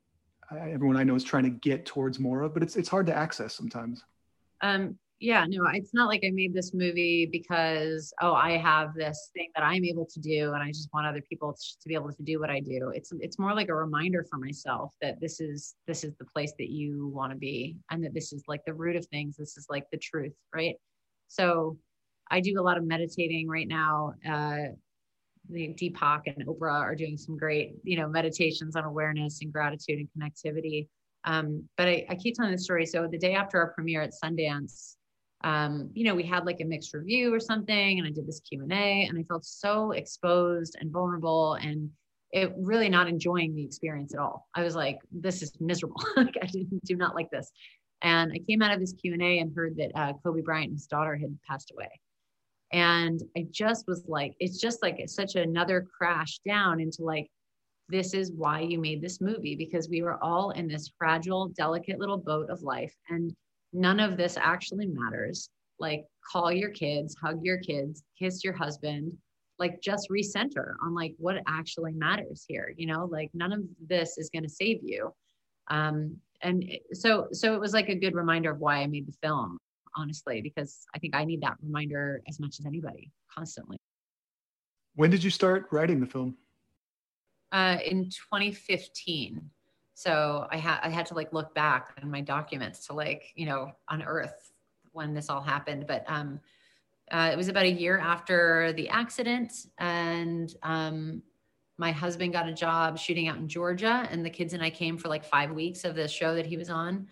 I, 0.52 0.72
everyone 0.72 0.98
I 0.98 1.04
know 1.04 1.16
is 1.16 1.24
trying 1.24 1.44
to 1.44 1.50
get 1.50 1.86
towards 1.86 2.20
more 2.20 2.42
of, 2.42 2.54
but 2.54 2.64
it's 2.64 2.76
it's 2.76 2.90
hard 2.90 3.08
to 3.08 3.16
access 3.16 3.54
sometimes. 3.54 4.04
Um, 4.62 4.98
yeah 5.20 5.46
no 5.48 5.66
it's 5.74 5.94
not 5.94 6.08
like 6.08 6.22
i 6.26 6.30
made 6.32 6.54
this 6.54 6.74
movie 6.74 7.26
because 7.26 8.14
oh 8.22 8.34
i 8.34 8.52
have 8.52 8.94
this 8.94 9.32
thing 9.34 9.50
that 9.54 9.64
i'm 9.64 9.84
able 9.84 10.06
to 10.06 10.20
do 10.20 10.54
and 10.54 10.64
i 10.64 10.70
just 10.70 10.90
want 10.94 11.06
other 11.06 11.22
people 11.30 11.54
to 11.54 11.88
be 11.88 11.94
able 11.94 12.12
to 12.12 12.24
do 12.24 12.40
what 12.40 12.50
i 12.50 12.60
do. 12.60 12.92
It's 12.96 13.12
it's 13.20 13.38
more 13.38 13.54
like 13.54 13.70
a 13.70 13.76
reminder 13.76 14.26
for 14.30 14.38
myself 14.38 14.94
that 15.02 15.20
this 15.20 15.42
is 15.42 15.76
this 15.88 16.04
is 16.04 16.16
the 16.16 16.26
place 16.26 16.54
that 16.58 16.70
you 16.70 17.08
want 17.08 17.32
to 17.32 17.38
be 17.38 17.76
and 17.92 18.04
that 18.04 18.14
this 18.14 18.32
is 18.32 18.44
like 18.48 18.64
the 18.66 18.74
root 18.74 18.96
of 18.96 19.06
things. 19.08 19.36
This 19.36 19.58
is 19.58 19.68
like 19.70 19.86
the 19.92 19.98
truth 19.98 20.34
right? 20.54 20.76
So 21.28 21.78
i 22.32 22.40
do 22.40 22.60
a 22.60 22.62
lot 22.62 22.78
of 22.78 22.84
meditating 22.84 23.48
right 23.48 23.68
now 23.68 24.14
uh 24.30 24.72
Deepak 25.52 26.22
and 26.28 26.46
Oprah 26.48 26.82
are 26.82 26.96
doing 26.96 27.18
some 27.18 27.38
great, 27.38 27.76
you 27.84 27.98
know, 27.98 28.08
meditations 28.08 28.76
on 28.76 28.84
awareness 28.84 29.42
and 29.42 29.52
gratitude 29.52 30.00
and 30.00 30.10
connectivity. 30.16 30.88
Um, 31.26 31.68
but 31.78 31.88
I, 31.88 32.06
I, 32.10 32.16
keep 32.16 32.36
telling 32.36 32.52
the 32.52 32.58
story. 32.58 32.86
So 32.86 33.08
the 33.08 33.18
day 33.18 33.36
after 33.36 33.60
our 33.60 33.74
premiere 33.74 34.02
at 34.02 34.14
Sundance, 34.24 34.96
um, 35.44 35.90
you 35.94 36.06
know, 36.06 36.16
we 36.16 36.24
had 36.24 36.46
like 36.46 36.62
a 36.62 36.66
mixed 36.66 36.94
review 36.94 37.34
or 37.34 37.40
something, 37.40 38.00
and 38.00 38.08
I 38.08 38.12
did 38.12 38.26
this 38.26 38.40
Q 38.42 38.64
and 38.64 38.72
A, 38.72 39.06
and 39.06 39.18
I 39.18 39.24
felt 39.24 39.46
so 39.46 39.92
exposed 39.92 40.78
and 40.80 40.92
vulnerable, 40.92 41.56
and 41.56 41.90
it 42.32 42.54
really 42.58 42.90
not 42.90 43.08
enjoying 43.08 43.56
the 43.56 43.64
experience 43.64 44.14
at 44.14 44.20
all. 44.20 44.48
I 44.54 44.64
was 44.64 44.76
like, 44.76 45.00
this 45.12 45.42
is 45.42 45.52
miserable. 45.60 46.02
like 46.18 46.36
I 46.42 46.48
do 46.48 46.96
not 46.96 47.16
like 47.16 47.30
this. 47.32 47.52
And 48.02 48.32
I 48.32 48.40
came 48.48 48.62
out 48.62 48.72
of 48.72 48.80
this 48.80 48.94
Q 48.94 49.14
and 49.14 49.22
A 49.22 49.40
and 49.40 49.54
heard 49.56 49.76
that 49.78 49.92
uh, 49.96 50.14
Kobe 50.24 50.42
Bryant, 50.42 50.72
his 50.72 50.88
daughter, 50.88 51.16
had 51.18 51.38
passed 51.48 51.72
away. 51.72 51.90
And 52.72 53.22
I 53.36 53.48
just 53.52 53.88
was 53.88 54.04
like, 54.08 54.36
it's 54.40 54.60
just 54.60 54.82
like 54.82 55.00
it's 55.00 55.16
such 55.16 55.36
another 55.36 55.88
crash 55.98 56.40
down 56.46 56.80
into 56.80 57.04
like, 57.04 57.28
this 57.90 58.14
is 58.14 58.32
why 58.32 58.60
you 58.60 58.80
made 58.80 59.02
this 59.02 59.20
movie 59.20 59.56
because 59.56 59.90
we 59.90 60.04
were 60.04 60.24
all 60.24 60.52
in 60.52 60.68
this 60.68 60.92
fragile, 60.98 61.48
delicate 61.50 62.00
little 62.00 62.18
boat 62.18 62.50
of 62.50 62.62
life. 62.62 62.94
And 63.10 63.36
none 63.74 64.00
of 64.00 64.18
this 64.18 64.38
actually 64.38 64.86
matters. 64.86 65.50
Like 65.80 66.06
call 66.32 66.52
your 66.52 66.70
kids, 66.70 67.16
hug 67.22 67.40
your 67.44 67.58
kids, 67.58 68.04
kiss 68.18 68.44
your 68.44 68.54
husband, 68.54 69.14
like 69.58 69.82
just 69.82 70.10
recenter 70.10 70.74
on 70.84 70.94
like 70.94 71.16
what 71.18 71.42
actually 71.48 71.94
matters 71.94 72.46
here. 72.48 72.74
You 72.78 72.88
know, 72.88 73.06
like 73.06 73.32
none 73.34 73.52
of 73.52 73.62
this 73.88 74.18
is 74.18 74.30
going 74.30 74.44
to 74.44 74.50
save 74.50 74.80
you. 74.84 75.14
Um, 75.70 76.18
and 76.42 76.64
so, 76.94 77.28
so 77.32 77.54
it 77.54 77.60
was 77.60 77.74
like 77.74 77.90
a 77.90 77.96
good 77.96 78.16
reminder 78.16 78.52
of 78.52 78.60
why 78.60 78.78
I 78.78 78.88
made 78.88 79.08
the 79.08 79.18
film, 79.22 79.58
honestly, 80.00 80.42
because 80.42 80.86
I 80.96 81.00
think 81.00 81.16
I 81.16 81.26
need 81.26 81.42
that 81.42 81.58
reminder 81.62 82.22
as 82.28 82.40
much 82.40 82.60
as 82.60 82.66
anybody 82.66 83.12
constantly. 83.34 83.78
When 84.96 85.10
did 85.10 85.24
you 85.24 85.30
start 85.30 85.68
writing 85.72 86.00
the 86.00 86.08
film? 86.08 86.38
Uh, 87.52 87.78
in 87.86 88.06
2015 88.06 89.50
so 90.00 90.48
i 90.50 90.56
had 90.56 90.80
i 90.82 90.88
had 90.88 91.06
to 91.06 91.14
like 91.14 91.34
look 91.34 91.54
back 91.54 91.90
in 92.02 92.10
my 92.10 92.22
documents 92.22 92.88
to 92.88 92.94
like 92.94 93.34
you 93.36 93.46
know 93.46 93.70
unearth 93.90 94.54
when 94.94 95.14
this 95.14 95.30
all 95.30 95.42
happened 95.42 95.86
but 95.88 96.06
um 96.08 96.40
uh, 97.12 97.32
it 97.34 97.36
was 97.36 97.48
about 97.50 97.66
a 97.66 97.72
year 97.72 97.98
after 97.98 98.72
the 98.74 98.88
accident 98.88 99.52
and 99.78 100.56
um 100.64 101.22
my 101.78 101.92
husband 101.92 102.32
got 102.32 102.48
a 102.48 102.54
job 102.54 102.98
shooting 102.98 103.28
out 103.28 103.38
in 103.38 103.48
georgia 103.50 104.08
and 104.10 104.26
the 104.26 104.30
kids 104.30 104.54
and 104.54 104.64
i 104.64 104.70
came 104.70 104.98
for 104.98 105.10
like 105.10 105.26
five 105.26 105.52
weeks 105.52 105.84
of 105.84 105.96
the 105.96 106.08
show 106.08 106.34
that 106.34 106.46
he 106.46 106.56
was 106.56 106.70
on 106.70 107.06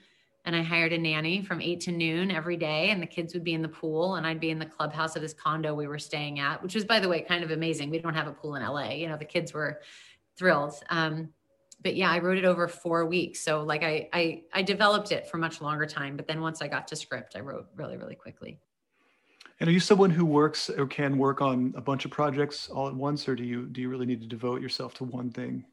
and 0.47 0.55
i 0.55 0.63
hired 0.63 0.91
a 0.91 0.97
nanny 0.97 1.43
from 1.43 1.61
eight 1.61 1.79
to 1.81 1.91
noon 1.91 2.31
every 2.31 2.57
day 2.57 2.89
and 2.89 3.01
the 3.01 3.07
kids 3.07 3.35
would 3.35 3.43
be 3.43 3.53
in 3.53 3.61
the 3.61 3.69
pool 3.69 4.15
and 4.15 4.25
i'd 4.25 4.39
be 4.39 4.49
in 4.49 4.57
the 4.57 4.65
clubhouse 4.65 5.15
of 5.15 5.21
this 5.21 5.33
condo 5.33 5.75
we 5.75 5.87
were 5.87 5.99
staying 5.99 6.39
at 6.39 6.61
which 6.63 6.73
was 6.73 6.85
by 6.85 6.99
the 6.99 7.07
way 7.07 7.21
kind 7.21 7.43
of 7.43 7.51
amazing 7.51 7.91
we 7.91 7.99
don't 7.99 8.15
have 8.15 8.27
a 8.27 8.33
pool 8.33 8.55
in 8.55 8.63
la 8.65 8.89
you 8.89 9.07
know 9.07 9.17
the 9.17 9.25
kids 9.25 9.53
were 9.53 9.79
thrilled 10.35 10.73
um, 10.89 11.29
but 11.83 11.95
yeah, 11.95 12.11
I 12.11 12.19
wrote 12.19 12.37
it 12.37 12.45
over 12.45 12.67
four 12.67 13.05
weeks. 13.05 13.39
So 13.41 13.63
like 13.63 13.83
I, 13.83 14.09
I, 14.11 14.43
I 14.53 14.61
developed 14.61 15.11
it 15.11 15.27
for 15.27 15.37
much 15.37 15.61
longer 15.61 15.85
time, 15.85 16.17
but 16.17 16.27
then 16.27 16.41
once 16.41 16.61
I 16.61 16.67
got 16.67 16.87
to 16.89 16.95
script, 16.95 17.35
I 17.35 17.41
wrote 17.41 17.67
really, 17.75 17.97
really 17.97 18.15
quickly. 18.15 18.59
And 19.59 19.69
are 19.69 19.73
you 19.73 19.79
someone 19.79 20.09
who 20.09 20.25
works 20.25 20.69
or 20.69 20.85
can 20.85 21.17
work 21.17 21.41
on 21.41 21.73
a 21.75 21.81
bunch 21.81 22.05
of 22.05 22.11
projects 22.11 22.69
all 22.69 22.87
at 22.87 22.93
once, 22.93 23.27
or 23.27 23.35
do 23.35 23.43
you 23.43 23.65
do 23.65 23.81
you 23.81 23.89
really 23.89 24.05
need 24.05 24.21
to 24.21 24.27
devote 24.27 24.61
yourself 24.61 24.93
to 24.95 25.03
one 25.03 25.31
thing? 25.31 25.65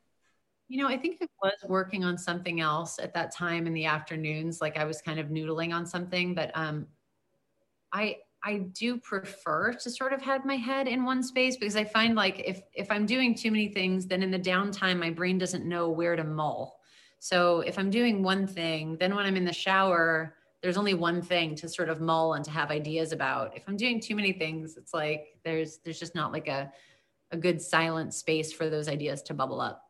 You 0.69 0.83
know, 0.83 0.89
I 0.89 0.97
think 0.97 1.19
I 1.21 1.27
was 1.43 1.53
working 1.69 2.05
on 2.05 2.17
something 2.17 2.61
else 2.61 2.99
at 2.99 3.13
that 3.15 3.33
time 3.33 3.67
in 3.67 3.75
the 3.75 3.85
afternoons. 3.85 4.61
Like 4.61 4.79
I 4.79 4.85
was 4.85 5.03
kind 5.03 5.21
of 5.21 5.29
noodling 5.29 5.75
on 5.75 5.87
something, 5.87 6.35
but 6.35 6.51
um, 6.55 6.87
I 7.93 8.19
I 8.43 8.59
do 8.59 8.99
prefer 8.99 9.73
to 9.73 9.91
sort 9.91 10.13
of 10.13 10.21
have 10.23 10.45
my 10.45 10.57
head 10.57 10.87
in 10.87 11.05
one 11.05 11.23
space 11.23 11.57
because 11.57 11.77
I 11.77 11.85
find 11.85 12.15
like 12.15 12.41
if 12.41 12.63
if 12.75 12.91
I'm 12.91 13.07
doing 13.07 13.35
too 13.35 13.51
many 13.51 13.69
things, 13.69 14.07
then 14.07 14.23
in 14.23 14.31
the 14.31 14.39
downtime 14.39 14.99
my 14.99 15.11
brain 15.11 15.39
doesn't 15.39 15.67
know 15.67 15.89
where 15.89 16.17
to 16.17 16.25
mull. 16.25 16.79
So 17.21 17.61
if 17.61 17.79
I'm 17.79 17.89
doing 17.91 18.23
one 18.23 18.47
thing, 18.47 18.97
then 18.99 19.15
when 19.15 19.25
I'm 19.25 19.37
in 19.37 19.47
the 19.47 19.53
shower, 19.53 20.37
there's 20.61 20.77
only 20.77 20.93
one 20.95 21.23
thing 21.23 21.55
to 21.57 21.69
sort 21.69 21.89
of 21.89 22.01
mull 22.01 22.35
and 22.35 22.45
to 22.45 22.51
have 22.51 22.71
ideas 22.71 23.13
about. 23.13 23.57
If 23.57 23.65
I'm 23.67 23.77
doing 23.77 24.01
too 24.01 24.15
many 24.15 24.33
things, 24.33 24.77
it's 24.77 24.93
like 24.93 25.39
there's 25.45 25.79
there's 25.79 25.99
just 25.99 26.15
not 26.15 26.33
like 26.33 26.49
a 26.49 26.73
a 27.31 27.37
good 27.37 27.61
silent 27.63 28.13
space 28.13 28.53
for 28.53 28.69
those 28.69 28.89
ideas 28.89 29.23
to 29.23 29.35
bubble 29.35 29.61
up 29.61 29.84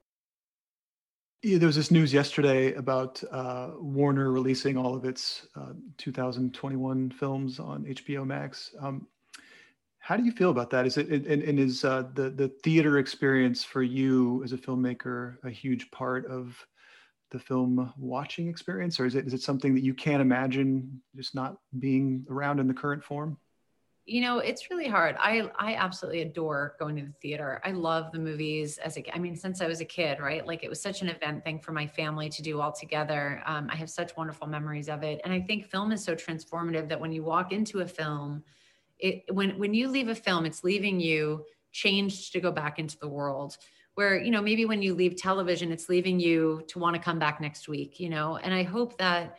yeah, 1.45 1.59
there 1.59 1.67
was 1.67 1.77
this 1.77 1.91
news 1.91 2.13
yesterday 2.13 2.73
about 2.73 3.23
uh, 3.31 3.73
Warner 3.79 4.33
releasing 4.33 4.79
all 4.79 4.95
of 4.95 5.05
its 5.05 5.47
uh, 5.55 5.75
2021 5.99 7.11
films 7.11 7.61
on 7.61 7.85
HBO 7.85 8.27
Max. 8.27 8.75
Um, 8.81 9.07
how 9.99 10.17
do 10.17 10.25
you 10.25 10.33
feel 10.33 10.51
about 10.51 10.71
that? 10.71 10.87
Is 10.87 10.97
it 10.97 11.09
and, 11.09 11.27
and 11.27 11.59
is 11.59 11.85
uh, 11.85 12.05
the 12.15 12.31
the 12.31 12.49
theater 12.49 12.99
experience 12.99 13.63
for 13.63 13.83
you 13.83 14.43
as 14.43 14.53
a 14.53 14.59
filmmaker 14.59 15.37
a 15.45 15.51
huge 15.51 15.91
part 15.91 16.27
of 16.27 16.57
the 17.31 17.39
film 17.39 17.93
watching 17.99 18.49
experience, 18.49 18.99
or 18.99 19.05
is 19.05 19.15
it 19.15 19.27
is 19.27 19.35
it 19.35 19.43
something 19.43 19.75
that 19.75 19.85
you 19.85 19.93
can't 19.93 20.23
imagine 20.23 21.03
just 21.15 21.35
not 21.35 21.59
being 21.79 22.25
around 22.31 22.59
in 22.59 22.69
the 22.69 22.75
current 22.75 23.05
form? 23.05 23.37
You 24.07 24.21
know 24.21 24.39
it's 24.39 24.71
really 24.71 24.87
hard. 24.87 25.17
I 25.19 25.51
i 25.59 25.75
absolutely 25.75 26.23
adore 26.23 26.77
going 26.79 26.97
to 26.97 27.03
the 27.03 27.13
theater. 27.23 27.61
I 27.65 27.71
love 27.71 28.13
the 28.13 28.19
movies 28.19 28.79
as 28.79 28.97
a 28.99 29.15
i 29.15 29.19
mean 29.19 29.35
since 29.35 29.61
i 29.61 29.67
was 29.67 29.81
a 29.81 29.85
kid 29.85 30.21
right? 30.21 30.47
Like 30.47 30.63
it 30.63 30.69
was 30.69 30.81
such 30.81 31.01
an 31.03 31.09
event 31.09 31.43
thing 31.45 31.59
for 31.59 31.73
my 31.73 31.87
family 31.87 32.29
to 32.31 32.43
do 32.43 32.61
all 32.61 32.73
together. 32.73 33.43
Um, 33.47 33.69
i 33.73 33.77
have 33.77 33.91
such 33.91 34.17
wonderful 34.17 34.47
memories 34.47 34.89
of 34.89 35.03
it. 35.03 35.21
And 35.25 35.33
i 35.33 35.41
think 35.41 35.67
film 35.67 35.91
is 35.93 36.05
so 36.05 36.15
transformative 36.15 36.89
that 36.89 37.01
when 37.01 37.13
you 37.13 37.23
walk 37.25 37.53
into 37.53 37.81
a 37.81 37.87
film 37.87 38.43
it 38.99 39.25
when 39.33 39.59
when 39.59 39.73
you 39.75 39.89
leave 39.89 40.09
a 40.09 40.15
film 40.15 40.45
it's 40.45 40.63
leaving 40.65 41.01
you 41.01 41.45
changed 41.73 42.33
to 42.33 42.41
go 42.41 42.53
back 42.53 42.79
into 42.79 42.99
the 42.99 43.09
world. 43.09 43.57
Where 43.95 44.21
you 44.21 44.31
know 44.31 44.43
maybe 44.43 44.67
when 44.67 44.83
you 44.83 44.95
leave 44.95 45.17
television 45.17 45.73
it's 45.73 45.89
leaving 45.89 46.21
you 46.21 46.63
to 46.69 46.79
want 46.79 46.95
to 46.95 47.01
come 47.03 47.19
back 47.19 47.41
next 47.41 47.69
week 47.69 47.99
you 48.01 48.11
know? 48.11 48.37
And 48.37 48.53
i 48.53 48.65
hope 48.65 48.99
that 48.99 49.39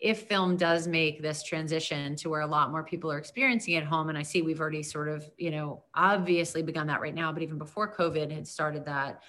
if 0.00 0.22
film 0.22 0.56
does 0.56 0.88
make 0.88 1.20
this 1.20 1.42
transition 1.42 2.16
to 2.16 2.30
where 2.30 2.40
a 2.40 2.46
lot 2.46 2.70
more 2.70 2.82
people 2.82 3.12
are 3.12 3.18
experiencing 3.18 3.74
at 3.76 3.84
home 3.84 4.08
and 4.08 4.16
i 4.16 4.22
see 4.22 4.42
we've 4.42 4.60
already 4.60 4.82
sort 4.82 5.08
of 5.08 5.30
you 5.36 5.50
know 5.50 5.82
obviously 5.94 6.62
begun 6.62 6.86
that 6.86 7.00
right 7.00 7.14
now 7.14 7.32
but 7.32 7.42
even 7.42 7.58
before 7.58 7.94
covid 7.94 8.30
had 8.30 8.46
started 8.46 8.84
that 8.84 9.22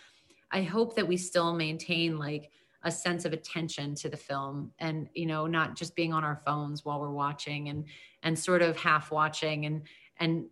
i 0.51 0.61
hope 0.61 0.95
that 0.95 1.07
we 1.07 1.17
still 1.17 1.53
maintain 1.53 2.17
like 2.17 2.51
a 2.83 2.91
sense 2.91 3.25
of 3.25 3.33
attention 3.33 3.93
to 3.93 4.09
the 4.09 4.17
film 4.17 4.71
and 4.79 5.07
you 5.13 5.25
know 5.25 5.45
not 5.45 5.75
just 5.75 5.95
being 5.95 6.13
on 6.13 6.23
our 6.23 6.41
phones 6.45 6.83
while 6.83 6.99
we're 6.99 7.11
watching 7.11 7.69
and 7.69 7.85
and 8.23 8.37
sort 8.37 8.61
of 8.61 8.77
half 8.77 9.11
watching 9.11 9.65
and 9.65 9.81
and 10.19 10.45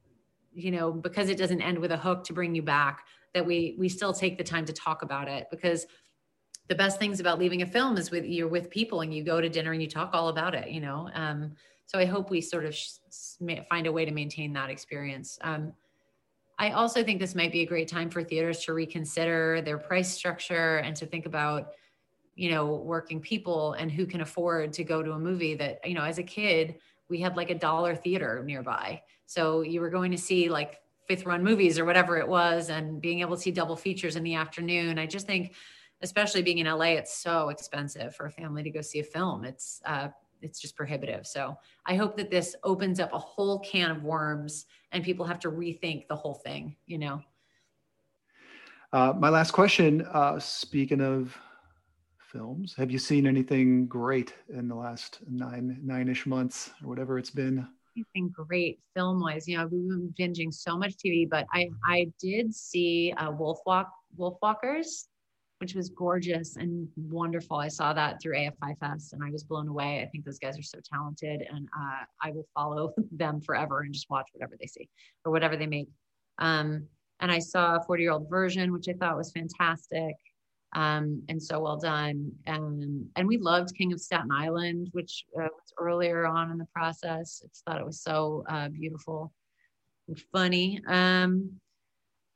you 0.54 0.72
know 0.72 0.92
because 0.92 1.30
it 1.30 1.38
doesn't 1.38 1.62
end 1.62 1.78
with 1.80 1.92
a 1.92 1.98
hook 1.98 2.24
to 2.24 2.34
bring 2.34 2.54
you 2.54 2.62
back 2.62 3.06
that 3.34 3.46
we 3.46 3.76
we 3.80 3.88
still 3.88 4.14
take 4.14 4.38
the 4.38 4.44
time 4.44 4.66
to 4.66 4.74
talk 4.74 5.02
about 5.02 5.28
it 5.28 5.48
because 5.50 5.86
the 6.70 6.76
best 6.76 7.00
things 7.00 7.20
about 7.20 7.40
leaving 7.40 7.62
a 7.64 7.66
film 7.66 7.98
is 7.98 8.12
with 8.12 8.24
you're 8.24 8.48
with 8.48 8.70
people 8.70 9.02
and 9.02 9.14
you 9.14 9.24
go 9.24 9.42
to 9.42 9.50
dinner 9.50 9.74
and 9.74 9.82
you 9.82 9.90
talk 9.90 10.12
all 10.14 10.30
about 10.30 10.56
it 10.56 10.70
you 10.70 10.80
know 10.80 11.10
um, 11.14 11.52
so 11.86 12.00
i 12.00 12.06
hope 12.06 12.30
we 12.30 12.40
sort 12.40 12.66
of 12.66 12.74
sh- 12.74 12.94
find 13.70 13.88
a 13.88 13.92
way 13.92 14.06
to 14.06 14.12
maintain 14.12 14.54
that 14.54 14.70
experience 14.70 15.38
um, 15.42 15.74
I 16.60 16.72
also 16.72 17.06
think 17.06 17.22
this 17.22 17.36
might 17.36 17.54
be 17.54 17.62
a 17.62 17.66
great 17.66 17.88
time 17.88 18.10
for 18.10 18.22
theaters 18.22 18.66
to 18.66 18.74
reconsider 18.74 19.62
their 19.62 19.78
price 19.78 20.12
structure 20.12 20.80
and 20.80 20.94
to 20.98 21.06
think 21.06 21.26
about, 21.26 21.70
you 22.36 22.52
know, 22.52 22.76
working 22.76 23.22
people 23.22 23.74
and 23.74 23.90
who 23.90 24.06
can 24.06 24.20
afford 24.20 24.74
to 24.74 24.84
go 24.84 25.02
to 25.02 25.14
a 25.14 25.20
movie 25.20 25.56
that, 25.56 25.80
you 25.88 25.94
know, 25.94 26.04
as 26.04 26.18
a 26.18 26.24
kid, 26.24 26.76
we 27.08 27.22
had 27.22 27.38
like 27.38 27.50
a 27.50 27.56
dollar 27.56 27.96
theater 27.96 28.44
nearby. 28.46 29.02
So 29.26 29.62
you 29.62 29.80
were 29.80 29.90
going 29.90 30.12
to 30.12 30.18
see 30.18 30.50
like 30.50 30.82
fifth 31.08 31.26
run 31.26 31.46
movies 31.46 31.80
or 31.80 31.86
whatever 31.86 32.18
it 32.18 32.28
was 32.28 32.70
and 32.70 33.02
being 33.02 33.22
able 33.22 33.38
to 33.38 33.42
see 33.42 33.52
double 33.52 33.78
features 33.78 34.18
in 34.18 34.24
the 34.24 34.36
afternoon. 34.36 35.00
I 35.00 35.06
just 35.06 35.28
think, 35.28 35.54
especially 36.02 36.42
being 36.42 36.60
in 36.60 36.68
LA, 36.68 36.94
it's 36.96 37.14
so 37.14 37.50
expensive 37.50 38.16
for 38.16 38.26
a 38.26 38.32
family 38.32 38.64
to 38.64 38.70
go 38.70 38.82
see 38.82 39.00
a 39.00 39.04
film. 39.04 39.44
It's, 39.44 39.82
uh, 39.86 40.10
it's 40.42 40.60
just 40.60 40.76
prohibitive. 40.76 41.28
So 41.28 41.58
I 41.86 41.96
hope 41.96 42.16
that 42.18 42.32
this 42.32 42.56
opens 42.64 43.00
up 43.00 43.12
a 43.14 43.20
whole 43.20 43.60
can 43.60 43.92
of 43.92 44.04
worms 44.04 44.66
and 44.92 45.04
people 45.04 45.26
have 45.26 45.40
to 45.42 45.52
rethink 45.52 46.08
the 46.08 46.16
whole 46.16 46.36
thing, 46.36 46.76
you 46.86 46.98
know? 46.98 47.22
Uh, 48.92 49.14
my 49.18 49.30
last 49.30 49.52
question, 49.52 50.02
uh, 50.14 50.40
speaking 50.40 51.02
of 51.02 51.38
films, 52.18 52.74
have 52.76 52.90
you 52.90 52.98
seen 52.98 53.28
anything 53.28 53.86
great 53.86 54.34
in 54.50 54.68
the 54.68 54.76
last 54.76 55.20
nine, 55.30 55.80
nine-ish 55.84 56.26
months 56.26 56.72
or 56.82 56.90
whatever 56.90 57.20
it's 57.20 57.30
been? 57.30 57.68
Anything 57.96 58.30
great 58.30 58.80
film-wise, 58.96 59.48
you 59.48 59.58
know, 59.58 59.68
we've 59.68 59.88
been 59.90 60.14
binging 60.18 60.54
so 60.54 60.78
much 60.78 60.94
TV, 60.94 61.30
but 61.30 61.46
I, 61.54 61.70
I 61.86 62.12
did 62.20 62.54
see 62.54 63.14
uh, 63.18 63.30
Wolf 63.32 63.60
Walk, 63.66 63.92
Wolf 64.16 64.38
Walkers 64.42 65.09
which 65.60 65.76
was 65.76 65.90
gorgeous 65.90 66.56
and 66.56 66.88
wonderful. 66.96 67.58
I 67.58 67.68
saw 67.68 67.94
that 67.94 68.22
through 68.22 68.36
AFI 68.36 68.78
Fest 68.80 69.14
and 69.14 69.24
I 69.24 69.30
was 69.30 69.44
blown 69.44 69.68
away. 69.68 70.02
I 70.02 70.06
think 70.08 70.26
those 70.26 70.40
guys 70.40 70.58
are 70.58 70.64
so 70.64 70.80
talented 70.92 71.46
and 71.50 71.68
uh, 71.78 72.04
I 72.24 72.32
will 72.32 72.48
follow 72.54 72.94
them 73.12 73.42
forever 73.42 73.82
and 73.82 73.94
just 73.94 74.10
watch 74.10 74.28
whatever 74.34 74.56
they 74.60 74.68
see 74.68 74.90
or 75.26 75.32
whatever 75.32 75.58
they 75.58 75.68
make. 75.68 75.90
Um, 76.40 76.88
and 77.20 77.32
I 77.32 77.40
saw 77.40 77.76
a 77.76 77.84
40 77.84 78.04
year 78.04 78.12
old 78.14 78.30
version, 78.30 78.72
which 78.72 78.88
I 78.88 78.94
thought 78.94 79.18
was 79.18 79.32
fantastic 79.32 80.16
um, 80.74 81.24
and 81.28 81.42
so 81.42 81.60
well 81.60 81.78
done. 81.78 82.32
And, 82.46 83.08
and 83.16 83.28
we 83.28 83.38
loved 83.38 83.76
King 83.76 83.92
of 83.92 84.00
Staten 84.00 84.32
Island, 84.32 84.90
which 84.94 85.26
uh, 85.38 85.44
was 85.44 85.74
earlier 85.78 86.26
on 86.26 86.52
in 86.52 86.58
the 86.58 86.68
process. 86.74 87.42
I 87.44 87.48
just 87.48 87.66
thought 87.66 87.80
it 87.80 87.86
was 87.86 88.02
so 88.02 88.46
uh, 88.50 88.70
beautiful 88.70 89.34
and 90.08 90.22
funny. 90.32 90.82
Um, 90.88 91.60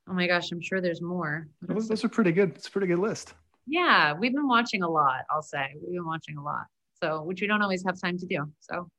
Oh 0.09 0.13
my 0.13 0.27
gosh, 0.27 0.51
I'm 0.51 0.61
sure 0.61 0.81
there's 0.81 1.01
more. 1.01 1.47
Those, 1.61 1.87
those 1.87 2.03
are 2.03 2.09
pretty 2.09 2.31
good. 2.31 2.51
It's 2.55 2.67
a 2.67 2.71
pretty 2.71 2.87
good 2.87 2.99
list. 2.99 3.33
Yeah, 3.65 4.13
we've 4.13 4.33
been 4.33 4.47
watching 4.47 4.83
a 4.83 4.89
lot, 4.89 5.21
I'll 5.29 5.41
say. 5.41 5.73
We've 5.75 5.93
been 5.93 6.05
watching 6.05 6.37
a 6.37 6.43
lot. 6.43 6.65
So, 7.01 7.23
which 7.23 7.41
we 7.41 7.47
don't 7.47 7.61
always 7.61 7.83
have 7.85 7.99
time 7.99 8.17
to 8.17 8.25
do. 8.25 8.51
So, 8.59 8.89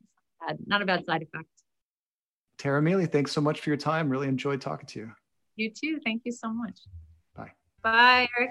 not 0.66 0.82
a 0.82 0.86
bad 0.86 1.04
side 1.04 1.22
effect. 1.22 1.48
Tara 2.58 2.80
Miele, 2.80 3.06
thanks 3.06 3.32
so 3.32 3.40
much 3.40 3.60
for 3.60 3.70
your 3.70 3.76
time. 3.76 4.08
Really 4.08 4.28
enjoyed 4.28 4.60
talking 4.60 4.86
to 4.86 5.00
you. 5.00 5.10
You 5.56 5.70
too. 5.70 6.00
Thank 6.04 6.22
you 6.24 6.32
so 6.32 6.52
much. 6.52 6.78
Bye. 7.34 7.52
Bye, 7.82 8.28
Eric. 8.38 8.50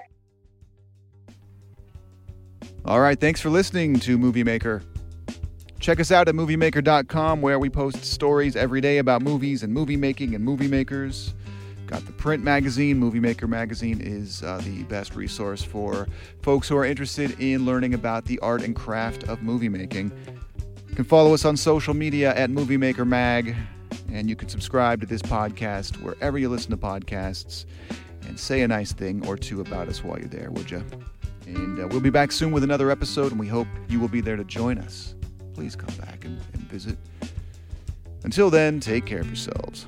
All 2.84 3.00
right. 3.00 3.18
Thanks 3.18 3.40
for 3.40 3.50
listening 3.50 3.98
to 4.00 4.18
Movie 4.18 4.44
Maker. 4.44 4.82
Check 5.80 6.00
us 6.00 6.10
out 6.10 6.28
at 6.28 6.34
moviemaker.com 6.34 7.42
where 7.42 7.58
we 7.58 7.68
post 7.68 8.04
stories 8.04 8.56
every 8.56 8.80
day 8.80 8.98
about 8.98 9.22
movies 9.22 9.62
and 9.62 9.72
movie 9.72 9.96
making 9.96 10.34
and 10.34 10.44
movie 10.44 10.68
makers. 10.68 11.34
Got 11.94 12.06
the 12.06 12.12
print 12.12 12.42
magazine. 12.42 12.98
Movie 12.98 13.20
Maker 13.20 13.46
magazine 13.46 14.00
is 14.00 14.42
uh, 14.42 14.60
the 14.64 14.82
best 14.82 15.14
resource 15.14 15.62
for 15.62 16.08
folks 16.42 16.68
who 16.68 16.76
are 16.76 16.84
interested 16.84 17.38
in 17.38 17.64
learning 17.64 17.94
about 17.94 18.24
the 18.24 18.36
art 18.40 18.62
and 18.62 18.74
craft 18.74 19.22
of 19.28 19.44
movie 19.44 19.68
making. 19.68 20.10
You 20.88 20.96
can 20.96 21.04
follow 21.04 21.32
us 21.34 21.44
on 21.44 21.56
social 21.56 21.94
media 21.94 22.34
at 22.34 22.50
Movie 22.50 22.76
Maker 22.76 23.04
Mag, 23.04 23.54
and 24.10 24.28
you 24.28 24.34
can 24.34 24.48
subscribe 24.48 25.02
to 25.02 25.06
this 25.06 25.22
podcast 25.22 26.02
wherever 26.02 26.36
you 26.36 26.48
listen 26.48 26.72
to 26.72 26.76
podcasts 26.76 27.64
and 28.26 28.40
say 28.40 28.62
a 28.62 28.66
nice 28.66 28.92
thing 28.92 29.24
or 29.24 29.36
two 29.36 29.60
about 29.60 29.86
us 29.86 30.02
while 30.02 30.18
you're 30.18 30.26
there, 30.26 30.50
would 30.50 30.72
you? 30.72 30.82
And 31.46 31.78
uh, 31.78 31.86
we'll 31.86 32.00
be 32.00 32.10
back 32.10 32.32
soon 32.32 32.50
with 32.50 32.64
another 32.64 32.90
episode, 32.90 33.30
and 33.30 33.38
we 33.38 33.46
hope 33.46 33.68
you 33.88 34.00
will 34.00 34.08
be 34.08 34.20
there 34.20 34.34
to 34.34 34.42
join 34.42 34.78
us. 34.78 35.14
Please 35.52 35.76
come 35.76 35.94
back 35.98 36.24
and, 36.24 36.40
and 36.54 36.62
visit. 36.62 36.98
Until 38.24 38.50
then, 38.50 38.80
take 38.80 39.06
care 39.06 39.20
of 39.20 39.28
yourselves. 39.28 39.86